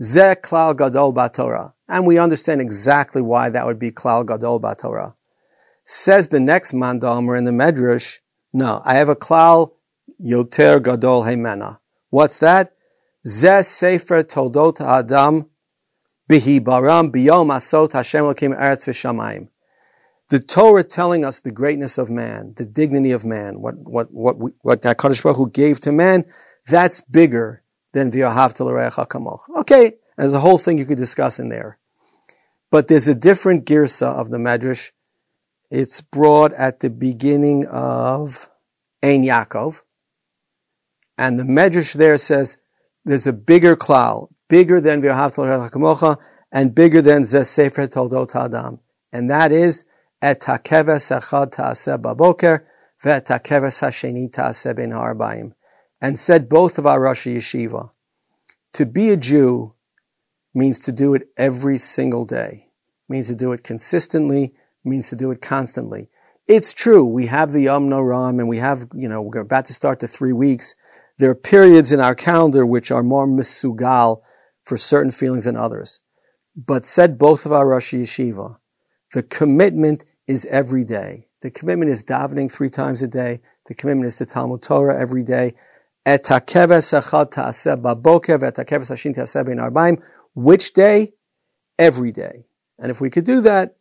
ze 0.00 0.34
klal 0.34 0.76
gadol 0.76 1.12
b'Torah," 1.12 1.72
and 1.88 2.06
we 2.06 2.18
understand 2.18 2.60
exactly 2.60 3.22
why 3.22 3.50
that 3.50 3.66
would 3.66 3.78
be 3.78 3.90
klal 3.90 4.24
gadol 4.24 4.60
b'Torah. 4.60 5.14
Says 5.84 6.28
the 6.28 6.40
next 6.40 6.72
mandalmer 6.72 7.36
in 7.36 7.44
the 7.44 7.50
medrash. 7.50 8.18
No, 8.52 8.82
I 8.84 8.94
have 8.94 9.08
a 9.08 9.16
klal 9.16 9.72
yoter 10.22 10.82
gadol 10.82 11.24
heimena. 11.24 11.78
What's 12.10 12.38
that? 12.38 12.72
Zeh 13.26 13.64
sefer 13.64 14.22
toldot 14.22 14.80
adam 14.80 15.50
bihi 16.28 16.60
baram 16.60 17.12
biyom 17.12 17.48
asot 17.54 17.92
Hashem 17.92 18.24
Elokim 18.24 18.58
eretz 18.58 18.86
v'shamayim. 18.86 19.48
The 20.30 20.38
Torah 20.38 20.84
telling 20.84 21.24
us 21.24 21.40
the 21.40 21.50
greatness 21.50 21.98
of 21.98 22.08
man, 22.08 22.54
the 22.56 22.64
dignity 22.64 23.10
of 23.10 23.24
man, 23.24 23.60
what 23.60 23.74
what 23.76 24.12
what 24.12 24.38
we, 24.38 24.52
what 24.62 24.80
Hakadosh 24.82 25.22
Baruch 25.22 25.36
Hu 25.36 25.50
gave 25.50 25.80
to 25.80 25.92
man, 25.92 26.24
that's 26.66 27.00
bigger 27.00 27.62
than 27.92 28.10
v'yahavta 28.10 29.06
kamoch. 29.08 29.40
Okay, 29.60 29.94
there's 30.16 30.34
a 30.34 30.40
whole 30.40 30.58
thing 30.58 30.78
you 30.78 30.86
could 30.86 30.98
discuss 30.98 31.38
in 31.38 31.48
there, 31.48 31.78
but 32.70 32.88
there's 32.88 33.08
a 33.08 33.14
different 33.14 33.64
girsa 33.64 34.06
of 34.06 34.30
the 34.30 34.38
medrash 34.38 34.90
it's 35.70 36.00
brought 36.00 36.52
at 36.54 36.80
the 36.80 36.90
beginning 36.90 37.66
of 37.66 38.50
Ein 39.02 39.22
Yaakov. 39.22 39.82
And 41.16 41.38
the 41.38 41.44
Medrash 41.44 41.94
there 41.94 42.16
says 42.16 42.56
there's 43.04 43.26
a 43.26 43.32
bigger 43.32 43.76
klal, 43.76 44.30
bigger 44.48 44.80
than 44.80 45.00
Virhavtal 45.00 45.70
Hakamocha, 45.70 46.18
and 46.50 46.74
bigger 46.74 47.00
than 47.00 47.22
Zeh 47.22 47.88
Toldot 47.88 48.34
Adam. 48.34 48.80
And 49.12 49.30
that 49.30 49.52
is 49.52 49.84
Et 50.20 50.40
HaKeves 50.40 51.20
Echad 51.20 51.52
Ta'aseh 51.52 51.98
Baboker, 51.98 52.64
Ve'et 53.02 53.26
HaKeves 53.26 53.80
HaSheni 53.80 54.32
Ta'aseh 54.32 54.74
Ben. 54.74 55.54
And 56.00 56.18
said 56.18 56.48
both 56.48 56.78
of 56.78 56.86
our 56.86 57.00
Rosh 57.00 57.26
Yeshiva, 57.26 57.90
to 58.72 58.86
be 58.86 59.10
a 59.10 59.16
Jew 59.16 59.74
means 60.54 60.78
to 60.80 60.92
do 60.92 61.14
it 61.14 61.28
every 61.36 61.78
single 61.78 62.24
day, 62.24 62.68
means 63.08 63.28
to 63.28 63.34
do 63.34 63.52
it 63.52 63.62
consistently, 63.64 64.54
means 64.84 65.10
to 65.10 65.16
do 65.16 65.30
it 65.30 65.42
constantly. 65.42 66.08
It's 66.46 66.72
true. 66.72 67.04
We 67.04 67.26
have 67.26 67.52
the 67.52 67.62
Yom 67.62 67.88
Noram 67.88 68.40
and 68.40 68.48
we 68.48 68.56
have, 68.56 68.88
you 68.94 69.08
know, 69.08 69.22
we're 69.22 69.40
about 69.40 69.66
to 69.66 69.74
start 69.74 70.00
the 70.00 70.08
three 70.08 70.32
weeks. 70.32 70.74
There 71.18 71.30
are 71.30 71.34
periods 71.34 71.92
in 71.92 72.00
our 72.00 72.14
calendar 72.14 72.64
which 72.64 72.90
are 72.90 73.02
more 73.02 73.26
misugal 73.26 74.22
for 74.64 74.76
certain 74.76 75.12
feelings 75.12 75.44
than 75.44 75.56
others. 75.56 76.00
But 76.56 76.84
said 76.84 77.18
both 77.18 77.46
of 77.46 77.52
our 77.52 77.68
Rosh 77.68 77.94
Yeshiva, 77.94 78.56
the 79.12 79.22
commitment 79.22 80.04
is 80.26 80.46
every 80.46 80.84
day. 80.84 81.28
The 81.42 81.50
commitment 81.50 81.90
is 81.90 82.04
davening 82.04 82.50
three 82.50 82.70
times 82.70 83.02
a 83.02 83.08
day. 83.08 83.40
The 83.66 83.74
commitment 83.74 84.06
is 84.06 84.16
to 84.16 84.26
Talmud 84.26 84.62
Torah 84.62 85.00
every 85.00 85.22
day. 85.22 85.54
Which 90.34 90.72
day? 90.72 91.12
Every 91.78 92.12
day. 92.12 92.44
And 92.78 92.90
if 92.90 93.00
we 93.00 93.10
could 93.10 93.24
do 93.24 93.40
that, 93.42 93.76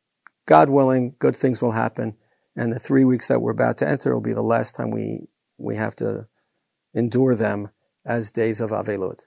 God 0.46 0.70
willing, 0.70 1.16
good 1.20 1.36
things 1.36 1.62
will 1.62 1.72
happen. 1.72 2.16
And 2.56 2.74
the 2.74 2.80
three 2.80 3.06
weeks 3.06 3.28
that 3.28 3.42
we're 3.42 3.52
about 3.52 3.78
to 3.80 3.88
enter 3.88 4.14
will 4.14 4.22
be 4.22 4.34
the 4.34 4.42
last 4.42 4.76
time 4.76 4.92
we, 4.92 5.28
we 5.58 5.76
have 5.76 5.96
to 5.98 6.28
endure 6.94 7.36
them 7.36 7.70
as 8.06 8.32
days 8.32 8.60
of 8.60 8.72
Avelut. 8.72 9.22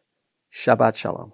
Shabbat 0.53 0.97
Shalom. 0.97 1.33